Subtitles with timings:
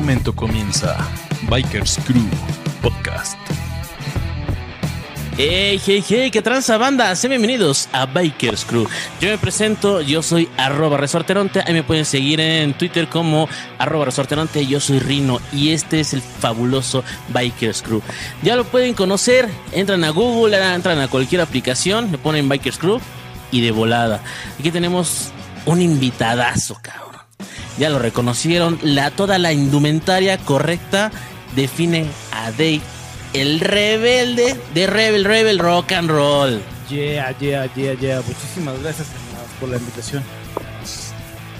[0.00, 0.96] momento comienza
[1.50, 2.24] Bikers Crew
[2.80, 3.36] Podcast.
[5.36, 8.88] Hey, hey, hey, qué tranza banda, sean bienvenidos a Bikers Crew.
[9.20, 14.06] Yo me presento, yo soy arroba resorteronte, ahí me pueden seguir en Twitter como arroba
[14.06, 17.04] resorteronte, yo soy Rino y este es el fabuloso
[17.34, 18.00] Bikers Crew.
[18.42, 23.00] Ya lo pueden conocer, entran a Google, entran a cualquier aplicación, me ponen Bikers Crew
[23.52, 24.22] y de volada.
[24.58, 25.30] Aquí tenemos
[25.66, 27.09] un invitadazo, cabrón.
[27.80, 31.10] Ya lo reconocieron, la, toda la indumentaria correcta
[31.56, 32.82] define a Dave
[33.32, 36.60] el rebelde de Rebel Rebel Rock and Roll.
[36.90, 38.20] Yeah, yeah, yeah, yeah.
[38.20, 39.08] Muchísimas gracias
[39.58, 40.22] por la invitación.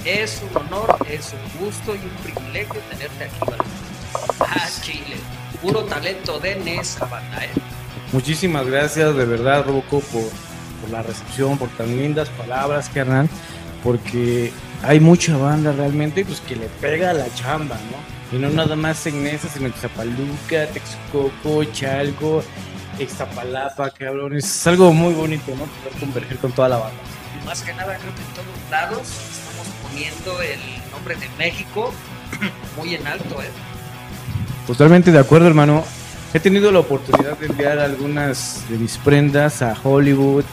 [0.04, 3.36] Es un honor, es un gusto y un privilegio tenerte aquí.
[4.40, 5.16] Ah, Chile.
[5.62, 7.50] Puro talento de Nesa, banda, ¿eh?
[8.12, 10.28] Muchísimas gracias, de verdad, Roco, por,
[10.82, 13.26] por la recepción, por tan lindas palabras, carnal.
[13.82, 18.36] Porque hay mucha banda realmente pues, que le pega la chamba, ¿no?
[18.36, 22.42] Y no nada más en esa, sino en Zapaluca, Texcoco, Chalco,
[22.98, 24.36] Extapalapa, cabrón.
[24.36, 25.64] Es algo muy bonito, ¿no?
[25.64, 26.98] Poder converger con toda la banda.
[27.40, 30.60] Y más que nada, creo que en todos lados estamos poniendo el
[30.92, 31.92] nombre de México
[32.76, 33.50] muy en alto, ¿eh?
[34.66, 35.84] Totalmente de acuerdo, hermano.
[36.32, 40.44] He tenido la oportunidad de enviar algunas de mis prendas a Hollywood,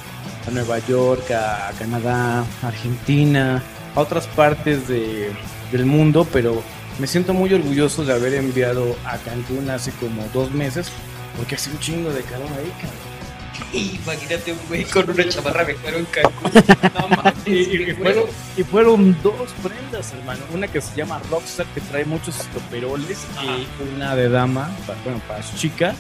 [0.48, 3.62] a Nueva York, a Canadá, a Argentina,
[3.96, 5.32] a otras partes de,
[5.72, 6.62] del mundo, pero
[7.00, 10.90] me siento muy orgulloso de haber enviado a Cancún hace como dos meses,
[11.38, 13.18] porque hace un chingo de calor ahí, cabrón.
[13.74, 16.52] Imagínate un güey con una chamarra cuero en Cancún.
[16.94, 18.24] No Y, y- y fueron,
[18.58, 20.42] y fueron dos prendas, hermano.
[20.54, 25.20] Una que se llama Rockstar, que trae muchos estoperoles, y una de dama, para, bueno,
[25.28, 25.96] para su chica,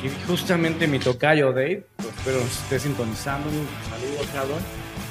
[0.00, 4.58] que justamente mi tocayo Dave, pues espero nos esté sintonizando, un saludo, cabrón.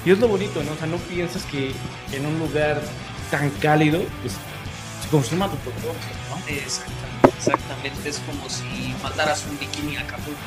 [0.04, 0.72] Y es lo bonito, ¿no?
[0.72, 1.72] O sea, no piensas que
[2.12, 2.82] en un lugar
[3.30, 4.34] tan cálido, pues,
[5.02, 5.92] se consuma tu producto,
[6.30, 6.36] ¿no?
[6.48, 8.08] Exactamente, exactamente.
[8.08, 10.40] Es como si mandaras un bikini a Acapulco.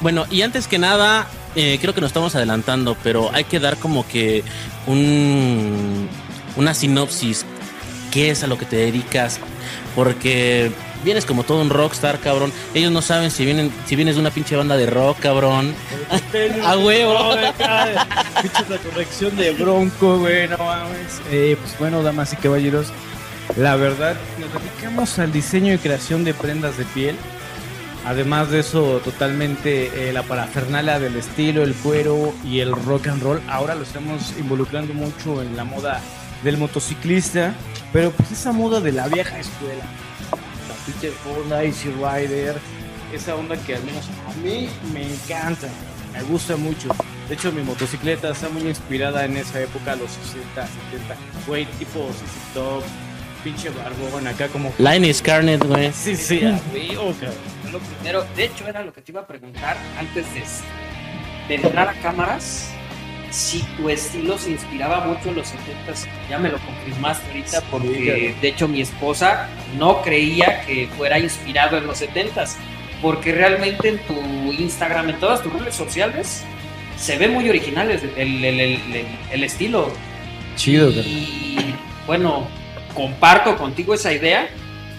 [0.00, 1.26] Bueno, y antes que nada,
[1.56, 4.44] eh, creo que nos estamos adelantando, pero hay que dar como que
[4.86, 6.08] un,
[6.56, 7.44] una sinopsis.
[8.12, 9.38] ¿Qué es a lo que te dedicas?
[9.94, 10.72] Porque
[11.04, 12.52] vienes como todo un rockstar, cabrón.
[12.74, 15.74] Ellos no saben si vienen, si vienes de una pinche banda de rock, cabrón.
[16.64, 17.34] A huevo.
[17.34, 21.20] Escuchas la corrección de Bronco, güey, no mames.
[21.30, 22.88] Eh, pues bueno, damas y caballeros,
[23.56, 27.16] la verdad, nos dedicamos al diseño y creación de prendas de piel.
[28.06, 33.22] Además de eso, totalmente eh, la parafernalia del estilo, el cuero y el rock and
[33.22, 33.42] roll.
[33.46, 36.00] Ahora lo estamos involucrando mucho en la moda
[36.42, 37.54] del motociclista,
[37.92, 39.84] pero pues esa moda de la vieja escuela.
[40.92, 42.56] Peter Fonda, Easy Rider,
[43.12, 45.68] esa onda que al menos a mí me encanta,
[46.12, 46.88] me gusta mucho.
[47.28, 51.16] De hecho, mi motocicleta está muy inspirada en esa época, los 60, 70.
[51.46, 52.82] Güey, tipo CC Top,
[53.44, 54.72] pinche barbón acá como...
[54.78, 55.92] Line Scarnet, güey.
[55.92, 57.34] Sí, sí, a huevo, cabrón.
[57.70, 60.42] Lo primero, de hecho, era lo que te iba a preguntar antes de,
[61.48, 62.70] de entrar a cámaras.
[63.30, 68.34] Si tu estilo se inspiraba mucho en los 70s, ya me lo confirmaste ahorita, porque
[68.40, 69.48] de hecho mi esposa
[69.78, 72.56] no creía que fuera inspirado en los 70s,
[73.00, 74.14] porque realmente en tu
[74.52, 76.42] Instagram, en todas tus redes sociales,
[76.98, 79.90] se ve muy original el, el- el- el- estilo.
[80.56, 80.90] Chido.
[80.90, 81.56] Y
[82.06, 82.46] bueno,
[82.94, 84.48] comparto contigo esa idea.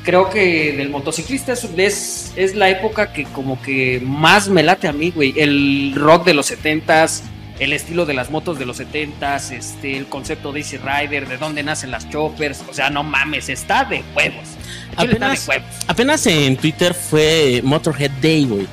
[0.03, 4.87] Creo que del motociclista es, es, es la época que como que más me late
[4.87, 5.33] a mí, güey.
[5.37, 7.21] El rock de los 70s,
[7.61, 11.37] el estilo de las motos de los 70s, este, el concepto de Easy Rider, de
[11.37, 12.63] dónde nacen las choppers.
[12.67, 14.47] O sea, no mames, está de huevos.
[14.97, 15.67] Chile está de Apenas, huevos.
[15.85, 18.67] apenas en Twitter fue Motorhead Day, güey.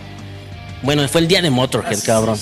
[0.82, 2.38] Bueno, fue el día de Motorhead, cabrón.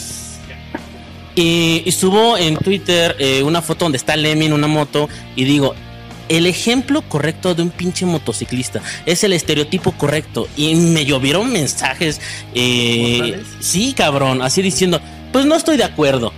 [1.35, 5.45] Y, y subo en Twitter eh, una foto donde está Lemmy en una moto y
[5.45, 5.75] digo,
[6.29, 10.47] el ejemplo correcto de un pinche motociclista es el estereotipo correcto.
[10.57, 12.21] Y me llovieron mensajes.
[12.55, 15.01] eh, sí, cabrón, así diciendo,
[15.37, 16.33] pues no estoy de acuerdo.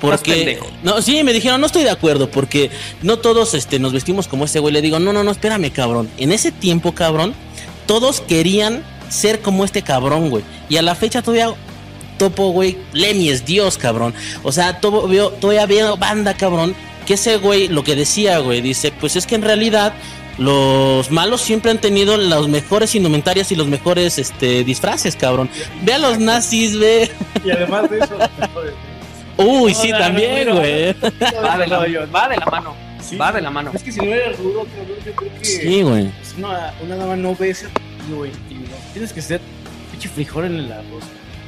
[0.00, 4.26] Porque no, sí, me dijeron, no estoy de acuerdo, porque no todos este, nos vestimos
[4.26, 4.74] como ese güey.
[4.74, 6.10] Le digo, no, no, no, espérame, cabrón.
[6.16, 7.34] En ese tiempo, cabrón,
[7.86, 10.42] todos querían ser como este cabrón, güey.
[10.68, 11.54] Y a la fecha todavía
[12.18, 14.12] topo, güey, Lemmy es Dios, cabrón.
[14.42, 16.74] O sea, todo, veo, todavía veo banda, cabrón,
[17.06, 19.94] que ese güey, lo que decía, güey, dice, pues es que en realidad
[20.38, 25.48] los malos siempre han tenido los mejores indumentarias y los mejores este, disfraces, cabrón.
[25.82, 27.10] Ve a los nazis, ve.
[27.44, 28.18] Y además de eso,
[29.38, 30.60] Uy, No, sí, no, también, no, no.
[30.60, 30.94] güey.
[31.44, 32.74] Va de la, va de la mano.
[33.02, 33.16] Sí.
[33.16, 33.70] Va de la mano.
[33.74, 36.10] es que si no eres rudo, cabrón, yo creo que Sí, güey.
[36.38, 37.66] una, una dama no ve ese
[38.14, 38.32] güey,
[38.92, 39.40] Tienes que ser
[39.90, 41.04] pinche frijol en el arroz.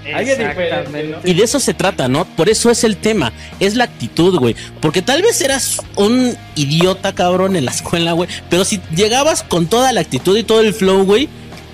[0.08, 1.30] Exactamente.
[1.30, 2.24] Y de eso se trata, ¿no?
[2.24, 3.32] Por eso es el tema.
[3.60, 4.56] Es la actitud, güey.
[4.80, 8.28] Porque tal vez eras un idiota, cabrón, en la escuela, güey.
[8.48, 11.28] Pero si llegabas con toda la actitud y todo el flow, güey,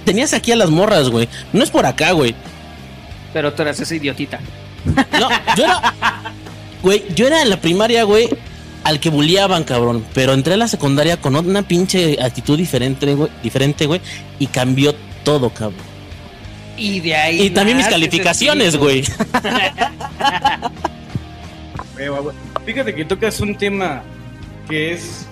[0.05, 1.29] tenías aquí a las morras, güey.
[1.53, 2.35] No es por acá, güey.
[3.33, 4.41] Pero tú eras esa idiotita.
[4.85, 5.95] No, yo era.
[6.83, 8.29] Güey, yo era en la primaria, güey,
[8.85, 10.05] al que bulliaban, cabrón.
[10.13, 13.31] Pero entré a la secundaria con una pinche actitud diferente, güey.
[13.43, 14.01] Diferente, güey.
[14.39, 14.95] Y cambió
[15.25, 15.94] todo, cabrón.
[16.76, 17.43] Y de ahí.
[17.43, 19.05] Y también mis calificaciones, güey.
[22.67, 24.03] Fíjate que tocas un tema
[24.69, 25.26] que es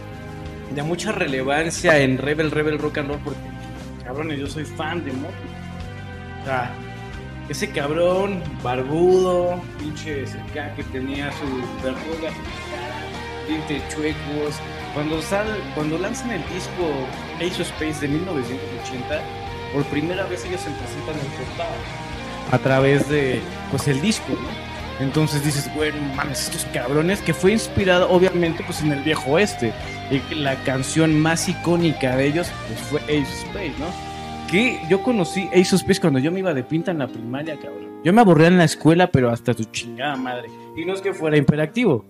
[0.75, 3.41] de mucha relevancia en Rebel Rebel Rock and Roll porque,
[4.05, 5.51] cabrones, yo soy fan de Motley.
[6.43, 6.71] O sea,
[7.49, 11.47] ese cabrón barbudo, pinche acá que tenía su
[11.83, 12.31] verruga,
[13.49, 14.57] dientes chuecos.
[14.95, 17.07] Cuando, sal, cuando lanzan el disco
[17.37, 19.23] Ace of Space de 1980,
[19.73, 21.75] por primera vez ellos se presentan en portada
[22.51, 23.41] a través de
[23.71, 24.73] pues el disco, ¿no?
[25.01, 29.33] Entonces dices, güey, no mames, estos cabrones, que fue inspirado obviamente pues en el viejo
[29.33, 29.73] oeste.
[30.11, 33.87] Y la canción más icónica de ellos pues fue Ace of Space, ¿no?
[34.51, 37.57] Que yo conocí Ace of Space cuando yo me iba de pinta en la primaria,
[37.57, 38.01] cabrón.
[38.05, 40.51] Yo me aburría en la escuela, pero hasta tu chingada madre.
[40.77, 42.05] Y no es que fuera imperactivo.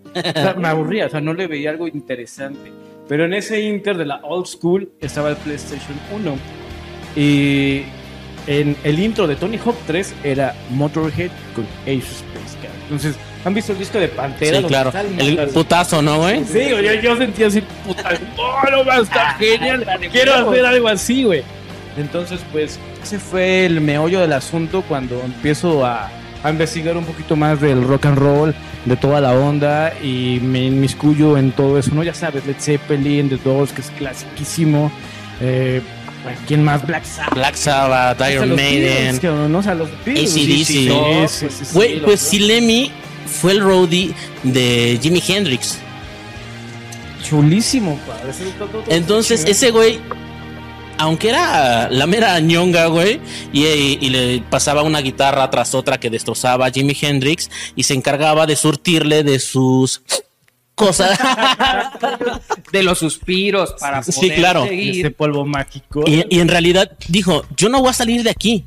[0.56, 2.72] Me aburría, o sea, no le veía algo interesante.
[3.08, 6.34] Pero en ese inter de la old school estaba el PlayStation 1.
[7.16, 7.82] Y
[8.46, 12.32] en el intro de Tony Hawk 3 era Motorhead con Ace Space.
[12.84, 14.58] Entonces, ¿han visto el disco de Pantera?
[14.58, 14.92] Sí, claro.
[15.18, 16.44] el putazo, ¿no, güey?
[16.44, 20.88] Sí, yo, yo sentía así, puta, oh, no más, está Ah, genial, quiero hacer algo
[20.88, 21.42] así, güey.
[21.96, 26.10] Entonces, pues, ese fue el meollo del asunto cuando empiezo a,
[26.42, 28.54] a investigar un poquito más del rock and roll,
[28.84, 32.02] de toda la onda, y me inmiscuyo en todo eso, ¿no?
[32.02, 34.92] Ya sabes, Led Zeppelin, The Doors, que es clasiquísimo,
[35.40, 35.80] eh,
[36.46, 36.86] ¿quién más?
[36.86, 37.34] Black Sabbath.
[37.34, 39.20] Black Sabbath, Iron Maiden.
[39.50, 39.58] ¿no?
[39.58, 40.64] O sea, los AC/DC.
[40.64, 40.88] sí,
[41.72, 42.20] Güey, pues.
[42.20, 42.90] Silemi
[43.26, 45.78] fue el roadie de Jimi Hendrix.
[47.22, 48.32] Chulísimo, padre.
[48.88, 50.00] Entonces, ese güey,
[50.98, 53.20] aunque era la mera ñonga, güey,
[53.52, 53.64] y,
[54.00, 58.46] y le pasaba una guitarra tras otra que destrozaba a Jimi Hendrix y se encargaba
[58.46, 60.02] de surtirle de sus
[60.86, 61.18] cosas.
[62.72, 64.66] De los suspiros para Sí, poder claro.
[64.66, 65.00] seguir.
[65.06, 66.04] Ese polvo mágico.
[66.06, 68.64] y, y en realidad dijo, yo no voy a salir de aquí.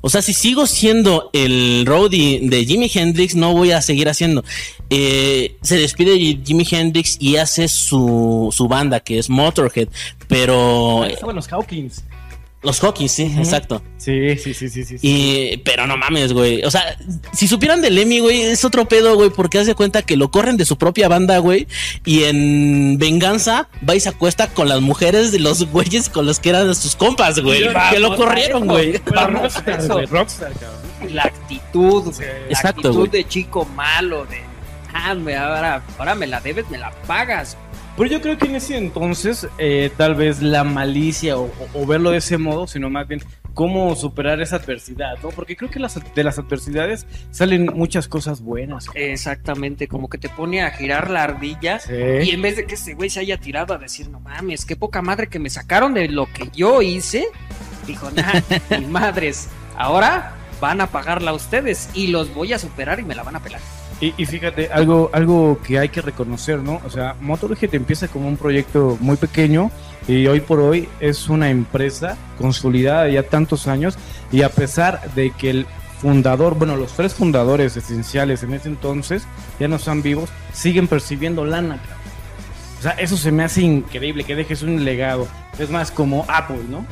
[0.00, 4.44] O sea, si sigo siendo el roadie de Jimi Hendrix, no voy a seguir haciendo.
[4.90, 9.88] Eh, se despide de Jimi Hendrix y hace su, su banda, que es Motorhead.
[10.28, 12.04] Pero Estaban los Hawkins.
[12.62, 13.82] Los Hawkins, sí, exacto.
[13.98, 14.96] Sí, sí, sí, sí, sí.
[15.00, 16.64] Y, pero no mames, güey.
[16.64, 16.96] O sea,
[17.32, 20.56] si supieran de Lemmy, güey, es otro pedo, güey, porque hace cuenta que lo corren
[20.56, 21.68] de su propia banda, güey.
[22.04, 26.40] Y en venganza va y se acuesta con las mujeres de los güeyes con los
[26.40, 27.62] que eran sus compas, güey.
[27.92, 28.98] Que lo corrieron, güey.
[29.06, 29.92] Rockstar, eso.
[29.94, 31.14] güey, Rockstar, cabrón.
[31.14, 32.28] La actitud, güey.
[32.28, 34.40] La Exacto, actitud de chico malo, de.
[34.92, 37.56] Ah, me- ahora, ahora me la debes, me la pagas.
[37.98, 41.50] Pero yo creo que en ese entonces, eh, tal vez la malicia o,
[41.84, 43.20] verlo de ese modo, sino más bien
[43.54, 45.30] cómo superar esa adversidad, ¿no?
[45.30, 48.86] Porque creo que las, de las adversidades salen muchas cosas buenas.
[48.94, 51.80] Exactamente, como que te pone a girar la ardilla.
[51.80, 51.92] Sí.
[52.22, 54.76] Y en vez de que ese güey se haya tirado a decir, no mames, qué
[54.76, 57.26] poca madre que me sacaron de lo que yo hice,
[57.84, 58.40] dijo, nah,
[58.78, 63.24] ni madres, ahora van a pagarla ustedes y los voy a superar y me la
[63.24, 63.60] van a pelar.
[64.00, 66.80] Y, y fíjate, algo, algo que hay que reconocer, ¿no?
[66.86, 69.70] O sea, Motorhead empieza como un proyecto muy pequeño
[70.06, 73.98] y hoy por hoy es una empresa consolidada ya tantos años
[74.30, 75.66] y a pesar de que el
[76.00, 79.26] fundador, bueno, los tres fundadores esenciales en ese entonces
[79.58, 81.80] ya no están vivos, siguen percibiendo lana.
[82.78, 85.26] O sea, eso se me hace increíble, que dejes un legado.
[85.58, 86.86] Es más, como Apple, ¿no?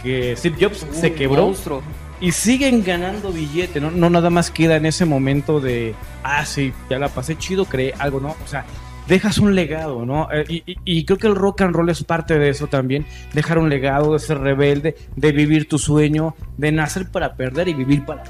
[0.00, 1.82] Que Steve Jobs se quebró monstruo.
[2.22, 3.90] Y siguen ganando billete, ¿no?
[3.90, 7.92] No nada más queda en ese momento de, ah, sí, ya la pasé chido, creé
[7.98, 8.36] algo, ¿no?
[8.42, 8.64] O sea,
[9.08, 10.28] dejas un legado, ¿no?
[10.32, 13.58] Eh, y, y- creo que el rock and roll es parte de eso también, dejar
[13.58, 18.04] un legado, de ser rebelde, de vivir tu sueño, de nacer para perder y vivir
[18.04, 18.22] para...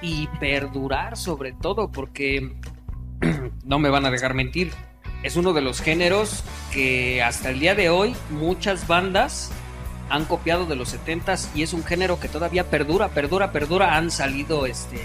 [0.00, 2.56] y perdurar sobre todo porque
[3.64, 4.70] no me van a dejar mentir
[5.24, 9.50] es uno de los géneros que hasta el día de hoy muchas bandas
[10.10, 13.96] han copiado de los 70s y es un género que todavía perdura, perdura, perdura.
[13.96, 15.00] Han salido este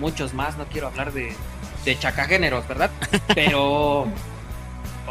[0.00, 1.32] muchos más, no quiero hablar de,
[1.84, 2.90] de chacagéneros, ¿verdad?
[3.34, 4.06] Pero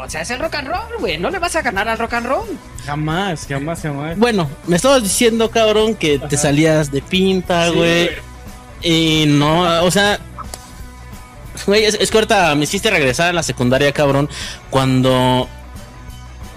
[0.02, 2.14] o sea, es el rock and roll, güey, no le vas a ganar al rock
[2.14, 2.58] and roll.
[2.86, 4.18] Jamás, jamás, jamás.
[4.18, 8.10] Bueno, me estabas diciendo, cabrón, que te salías de pinta, Sí, güey.
[8.82, 10.18] y no, o sea,
[11.66, 14.28] güey, es, es que ahorita me hiciste regresar a la secundaria, cabrón,
[14.70, 15.48] cuando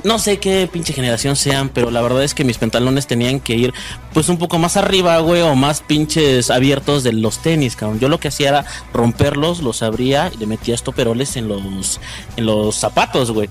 [0.04, 3.56] no sé qué pinche generación sean, pero la verdad es que mis pantalones tenían que
[3.56, 3.74] ir
[4.14, 8.00] pues un poco más arriba, güey, o más pinches abiertos de los tenis, cabrón.
[8.00, 12.00] Yo lo que hacía era romperlos, los abría y le metía estoperoles en los,
[12.38, 13.50] en los zapatos, güey.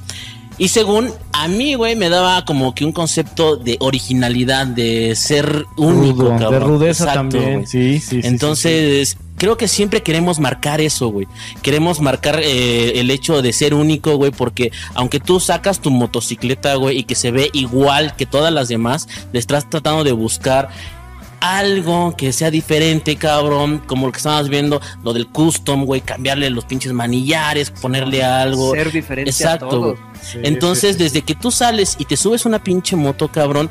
[0.59, 5.65] Y según a mí, güey, me daba como que un concepto de originalidad, de ser
[5.77, 6.53] único, Rudo, cabrón.
[6.53, 7.67] de rudeza Exacto, también.
[7.67, 8.29] Sí, sí, sí.
[8.29, 11.27] Entonces, creo que siempre queremos marcar eso, güey.
[11.62, 16.75] Queremos marcar eh, el hecho de ser único, güey, porque aunque tú sacas tu motocicleta,
[16.77, 20.69] güey, y que se ve igual que todas las demás, le estás tratando de buscar
[21.41, 26.49] algo que sea diferente, cabrón, como lo que estábamos viendo, lo del custom, güey, cambiarle
[26.51, 28.73] los pinches manillares, ponerle algo.
[28.73, 29.81] Ser diferente Exacto, a todo.
[29.81, 29.97] güey.
[30.23, 31.03] Sí, Entonces, sí, sí.
[31.05, 33.71] desde que tú sales y te subes una pinche moto, cabrón,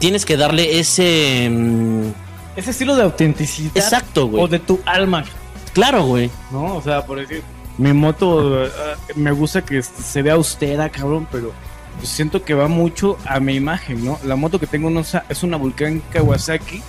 [0.00, 1.48] tienes que darle ese...
[1.50, 2.23] mm,
[2.56, 3.76] Ese estilo de autenticidad.
[3.76, 4.42] exacto, güey.
[4.42, 5.24] O de tu alma,
[5.72, 6.30] Claro, güey.
[6.52, 6.76] ¿no?
[6.76, 7.42] O sea, por decir,
[7.78, 8.70] mi moto eh,
[9.16, 11.52] me gusta que se vea austera, cabrón, pero
[12.00, 14.18] yo siento que va mucho a mi imagen, ¿no?
[14.24, 16.80] La moto que tengo no es una Vulcan Kawasaki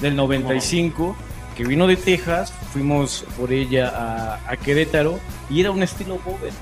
[0.00, 1.16] del 95
[1.56, 6.52] que vino de Texas, fuimos por ella a, a Querétaro y era un estilo Bober.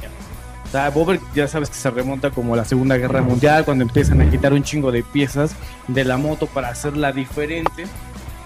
[0.67, 3.85] O sea, Bober ya sabes que se remonta como a la Segunda Guerra Mundial, cuando
[3.85, 5.55] empiezan a quitar un chingo de piezas
[5.89, 7.87] de la moto para hacerla diferente.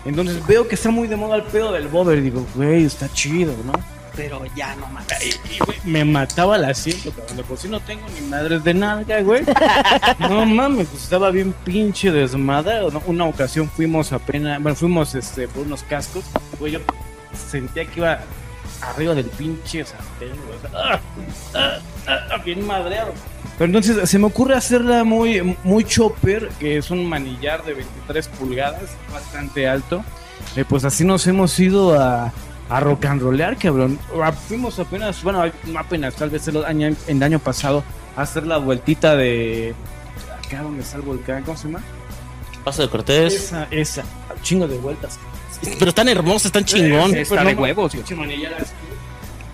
[0.07, 2.23] Entonces veo que está muy de moda el pedo del Bober.
[2.23, 3.73] Digo, güey, está chido, ¿no?
[4.15, 5.39] Pero ya no mames.
[5.51, 7.37] Y, güey, me mataba el asiento, cabrón.
[7.37, 9.45] De por sí no tengo ni madres de nalga, güey.
[10.19, 12.91] No mames, pues estaba bien pinche desmadrado.
[12.91, 13.03] ¿no?
[13.07, 16.25] Una ocasión fuimos apenas, bueno, fuimos este, por unos cascos.
[16.59, 16.81] Güey, yo
[17.51, 18.21] sentía que iba
[18.81, 20.57] arriba del pinche sartén, güey.
[20.57, 21.01] O sea, ¡ah!
[22.07, 22.21] ¡Ah!
[22.31, 22.39] ¡Ah!
[22.45, 23.13] bien madreado.
[23.59, 28.29] Pero entonces se me ocurre hacerla muy, muy chopper, que es un manillar de 23
[28.29, 30.05] pulgadas, bastante alto.
[30.57, 32.33] Eh, pues así nos hemos ido a,
[32.69, 33.99] a rock and rollear, cabrón.
[34.23, 37.83] Ah, Fuimos apenas, bueno, no apenas, tal vez el año, el año pasado,
[38.15, 39.75] a hacer la vueltita de.
[40.45, 41.81] Acá donde está el volcán, ¿cómo se llama?
[42.63, 43.35] Paso de Cortés.
[43.35, 44.05] Esa, esa.
[44.43, 45.19] Chingo de vueltas.
[45.79, 47.15] Pero están hermosos, están chingón.
[47.15, 47.93] Está de huevos,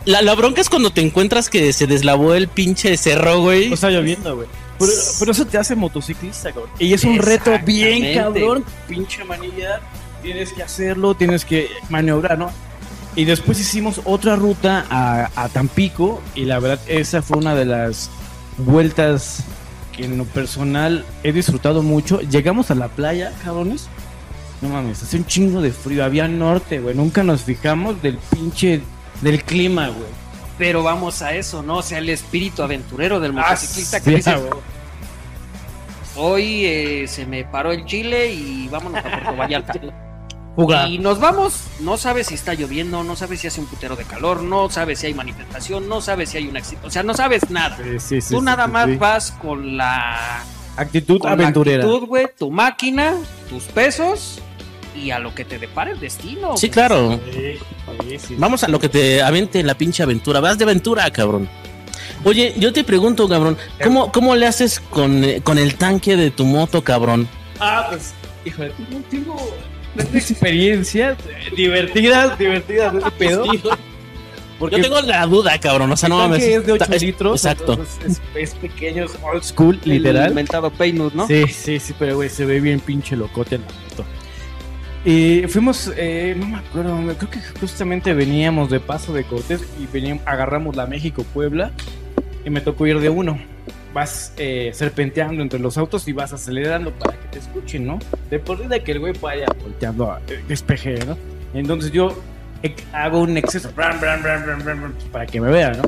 [0.04, 3.72] La, la bronca es cuando te encuentras que se deslavó el pinche cerro, güey.
[3.72, 4.48] Está lloviendo, güey.
[4.78, 6.70] Pero, pero eso te hace motociclista, cabrón.
[6.78, 8.64] Y es un reto bien cabrón.
[8.88, 9.80] Pinche manilla.
[10.22, 12.50] Tienes que hacerlo, tienes que maniobrar, ¿no?
[13.14, 16.22] Y después hicimos otra ruta a, a Tampico.
[16.34, 18.10] Y la verdad, esa fue una de las
[18.58, 19.44] vueltas
[19.96, 22.20] que en lo personal he disfrutado mucho.
[22.20, 23.88] Llegamos a la playa, cabrones.
[24.62, 26.04] No mames, hace un chingo de frío.
[26.04, 26.94] Había norte, güey.
[26.94, 28.80] Nunca nos fijamos del pinche.
[29.22, 30.10] Del clima, güey.
[30.58, 31.78] Pero vamos a eso, ¿no?
[31.78, 34.36] O sea, el espíritu aventurero del motociclista Ah, que sí, dice,
[36.16, 39.72] hoy eh, se me paró el chile y vámonos a Puerto Vallarta.
[40.54, 40.86] Fuga.
[40.86, 44.04] Y nos vamos, no sabes si está lloviendo, no sabes si hace un putero de
[44.04, 47.14] calor, no sabes si hay manifestación, no sabes si hay un accidente, o sea, no
[47.14, 47.78] sabes nada.
[47.82, 50.42] Sí, sí, sí, Tú nada más vas con la,
[50.76, 51.82] Actitud con la aventurera.
[51.84, 53.14] actitud, güey, tu máquina,
[53.48, 54.42] tus pesos
[54.96, 56.56] y a lo que te depara el destino.
[56.56, 56.70] Sí, güey.
[56.70, 57.20] claro.
[57.32, 57.54] Sí,
[58.08, 58.34] sí, sí.
[58.38, 60.40] Vamos a lo que te avente la pinche aventura.
[60.40, 61.48] Vas de aventura, cabrón.
[62.24, 66.30] Oye, yo te pregunto, cabrón, ¿cómo, cómo le haces con, eh, con el tanque de
[66.30, 67.28] tu moto, cabrón?
[67.58, 68.12] Ah, pues,
[68.44, 69.54] híjole, tengo, tengo
[69.96, 73.44] tengo experiencias eh, divertidas, divertidas de ese pedo.
[74.58, 75.90] Porque Yo tengo la duda, cabrón.
[75.90, 76.42] O sea, el no mames.
[76.44, 77.44] es de 8 Ta- es- litros.
[77.44, 77.82] Exacto.
[78.06, 80.28] Es, es pequeño, es old school, El literal.
[80.30, 81.26] inventado Paynut, ¿no?
[81.26, 84.04] Sí, sí, sí, pero güey, se ve bien pinche locote la moto.
[85.04, 89.86] Y fuimos, eh, no me acuerdo, creo que justamente veníamos de Paso de Cortés y
[89.92, 91.72] veníamos, agarramos la México-Puebla
[92.44, 93.38] y me tocó ir de uno.
[93.92, 97.98] Vas eh, serpenteando entre los autos y vas acelerando para que te escuchen, ¿no?
[98.30, 101.18] De por vida que el güey vaya volteando a eh, despeje, ¿no?
[101.52, 102.16] Entonces yo
[102.62, 105.82] eh, hago un exceso para que me vea, ¿no?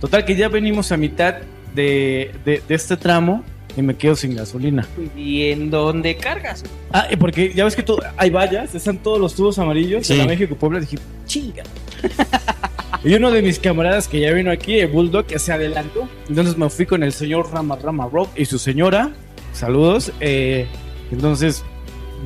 [0.00, 1.36] Total que ya venimos a mitad
[1.74, 3.44] de, de, de este tramo
[3.76, 4.86] y me quedo sin gasolina.
[5.16, 6.64] ¿Y en dónde cargas?
[6.92, 10.14] Ah, porque ya ves que tú, hay vallas, están todos los tubos amarillos Sí.
[10.14, 10.80] de la México Puebla.
[10.80, 11.62] Dije, chinga.
[13.04, 16.08] y uno de mis camaradas que ya vino aquí, el Bulldog, que se adelantó.
[16.28, 19.10] Entonces me fui con el señor Rama Rama Rock y su señora.
[19.52, 20.12] Saludos.
[20.20, 20.66] eh,
[21.12, 21.62] entonces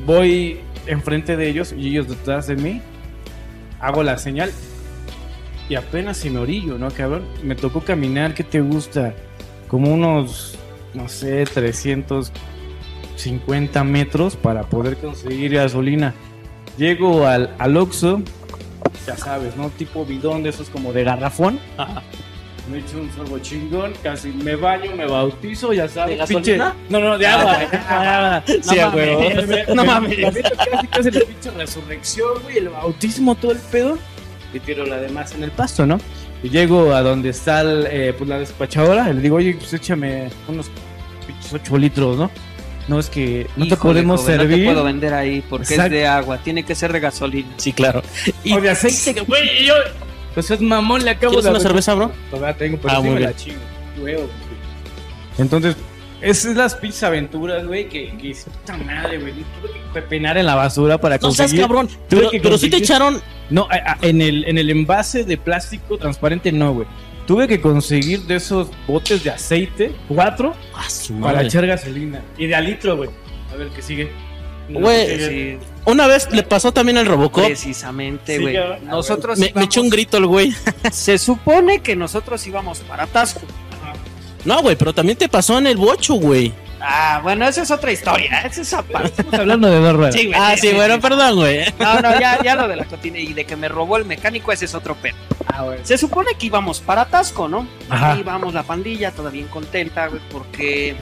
[0.05, 2.81] voy enfrente de ellos y ellos detrás de mí.
[3.79, 4.51] Hago la señal
[5.69, 7.23] y apenas si me orillo, ¿no, cabrón?
[7.43, 9.13] Me tocó caminar, ¿qué te gusta?
[9.67, 10.57] Como unos,
[10.93, 16.13] no sé, 350 metros para poder conseguir gasolina.
[16.77, 18.21] Llego al, al Oxxo,
[19.05, 19.69] ya sabes, ¿no?
[19.69, 21.59] Tipo bidón de esos como de garrafón.
[22.71, 26.11] Me echo un sorbo chingón, casi me baño, me bautizo, ya sabes.
[26.11, 26.73] ¿De gasolina?
[26.75, 27.57] pinche- No, no, de agua.
[27.57, 28.43] de agua.
[28.47, 29.21] Sí, no a huevo.
[29.23, 30.17] mames, me- No me- mames.
[30.19, 30.41] Casi,
[30.87, 33.97] casi la pinche resurrección, güey, el bautismo, todo el pedo.
[34.53, 35.97] Y tiro la demás en el pasto, ¿no?
[36.43, 39.73] Y llego a donde está el, eh, pues, la despachadora y le digo, oye, pues
[39.73, 40.69] échame unos
[41.27, 42.31] pinches 8 litros, ¿no?
[42.87, 44.57] No es que no te Híjole, podemos joven, No servir.
[44.59, 45.83] te puedo vender ahí porque Exacto.
[45.85, 46.37] es de agua.
[46.39, 47.47] Tiene que ser de gasolina.
[47.57, 48.01] Sí, claro.
[48.43, 49.61] Y o de aceite, güey.
[49.61, 49.75] y Yo,
[50.33, 52.11] pues es mamón, le acabo ¿Quieres de una cerveza, bro?
[52.31, 53.59] Todavía tengo, pero Ah, sí me la chingo.
[55.37, 55.75] Entonces,
[56.21, 59.33] esas son las pinches aventuras, güey, que, que es puta madre, güey.
[59.33, 61.61] Tuve que pepenar en la basura para No seas conseguir.
[61.65, 61.87] cabrón.
[61.87, 63.21] Tuve Pero, pero sí te echaron.
[63.49, 66.87] No, a- a- en el, en el envase de plástico transparente no, güey.
[67.27, 70.87] Tuve que conseguir de esos botes de aceite, cuatro, Ah,
[71.21, 72.21] para echar gasolina.
[72.37, 73.09] Y de a litro, güey.
[73.53, 74.11] A ver, ¿qué sigue?
[74.69, 77.43] Güey, Sí, Una vez le pasó también al Robocop.
[77.45, 78.57] precisamente, Sí, güey.
[78.85, 80.53] nosotros Me, me íbamos- echó un grito el güey.
[80.91, 83.41] Se supone que nosotros íbamos para Tasco.
[84.45, 86.53] No, güey, pero también te pasó en el bocho, güey.
[86.83, 88.41] Ah, bueno, esa es otra historia.
[88.41, 89.09] Esa es aparte.
[89.09, 90.15] Estamos hablando de dos ruedas.
[90.15, 91.65] Sí, güey, Ah, sí, bueno, perdón, güey.
[91.79, 94.51] No, no, ya, ya lo de la cotina y de que me robó el mecánico,
[94.51, 95.15] ese es otro pedo.
[95.45, 95.79] Ah, güey.
[95.83, 97.67] Se supone que íbamos para Tasco, ¿no?
[97.89, 98.17] Ajá.
[98.17, 100.95] Íbamos la pandilla, toda bien contenta, güey, porque.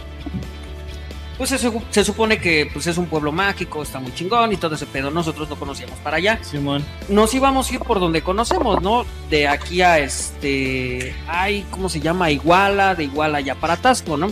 [1.39, 4.75] Pues se, se supone que pues, es un pueblo mágico, está muy chingón y todo
[4.75, 5.10] ese pedo.
[5.10, 6.38] Nosotros no conocíamos para allá.
[6.43, 6.84] Simón.
[7.08, 9.05] Nos íbamos a ir por donde conocemos, ¿no?
[9.29, 11.15] De aquí a este.
[11.29, 12.29] Ay, ¿cómo se llama?
[12.29, 14.27] Iguala, de Iguala ya para Tasco, ¿no?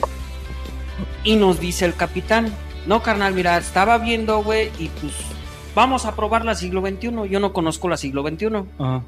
[1.23, 2.53] Y nos dice el capitán,
[2.85, 5.13] no, carnal, mira, estaba viendo, güey, y pues
[5.73, 7.29] vamos a probar la siglo XXI.
[7.29, 8.47] Yo no conozco la siglo XXI.
[8.79, 9.01] Ajá.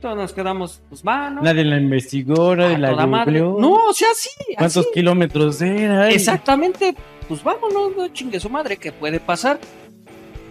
[0.00, 1.42] Todos nos quedamos, pues va, ¿no?
[1.42, 3.56] Nadie la investigó, nadie la googleó.
[3.58, 4.30] No, o sea, sí.
[4.56, 4.88] ¿Cuántos así.
[4.94, 6.08] kilómetros era?
[6.10, 6.94] Exactamente.
[7.26, 9.58] Pues vámonos, no chingue su madre, ¿qué puede pasar?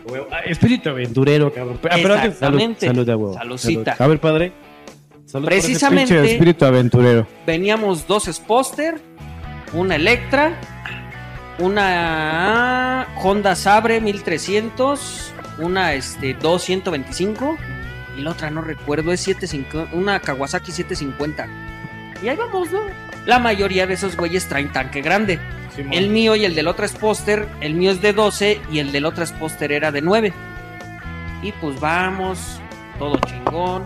[0.10, 0.28] Huevo.
[0.32, 1.80] Ah, espíritu aventurero, cabrón.
[1.84, 2.88] Ah, pero antes, Exactamente.
[2.88, 3.34] Salud, salud huevo.
[3.34, 3.96] Saludcita.
[3.96, 4.06] Salud.
[4.06, 4.52] A ver, padre.
[5.26, 7.28] Salud por ese Precisamente- espíritu aventurero.
[7.46, 9.00] Veníamos dos Sposter,
[9.74, 10.60] una Electra,
[11.60, 17.58] una Honda Sabre 1300, una este 225
[18.18, 21.48] y la otra no recuerdo, es 75, una Kawasaki 750.
[22.24, 22.82] Y ahí vamos, ¿no?
[23.26, 25.40] La mayoría de esos güeyes traen tanque grande.
[25.92, 29.06] El mío y el del otro Sposter, el mío es de 12 y el del
[29.06, 30.34] otro Sposter era de 9.
[31.44, 32.60] Y pues vamos,
[32.98, 33.84] todo chingón.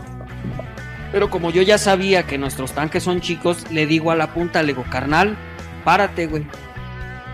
[1.12, 4.62] Pero como yo ya sabía que nuestros tanques son chicos, le digo a la punta,
[4.62, 5.36] le digo, carnal,
[5.84, 6.46] párate, güey.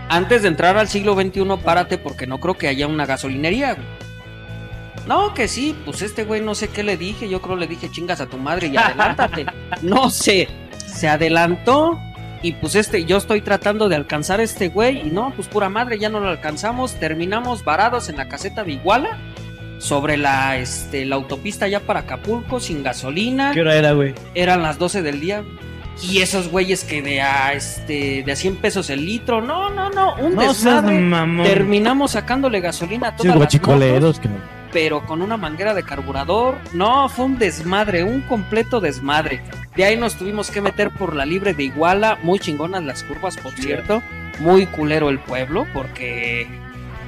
[0.08, 3.86] Antes de entrar al siglo XXI, párate porque no creo que haya una gasolinería, güey.
[5.08, 7.90] No, que sí, pues este güey no sé qué le dije, yo creo le dije
[7.90, 9.46] chingas a tu madre y adelántate.
[9.82, 10.48] no sé,
[10.86, 11.98] se adelantó
[12.42, 15.68] y pues este, yo estoy tratando de alcanzar a este güey y no, pues pura
[15.68, 19.18] madre, ya no lo alcanzamos, terminamos varados en la caseta de Iguala,
[19.78, 24.14] sobre la, este, la autopista ya para Acapulco, sin gasolina, ¿Qué hora era, güey?
[24.34, 25.42] eran las 12 del día.
[26.00, 29.90] Y esos güeyes que de a, este, de a 100 pesos el litro, no, no,
[29.90, 31.00] no, un No seas desmadre.
[31.00, 31.44] mamón.
[31.46, 34.57] Terminamos sacándole gasolina a Sí, todas las motos, guachicoleros, que no.
[34.72, 36.58] Pero con una manguera de carburador.
[36.72, 39.42] No, fue un desmadre, un completo desmadre.
[39.74, 43.36] De ahí nos tuvimos que meter por la libre de Iguala, muy chingonas las curvas,
[43.36, 44.02] por cierto.
[44.40, 46.46] Muy culero el pueblo, porque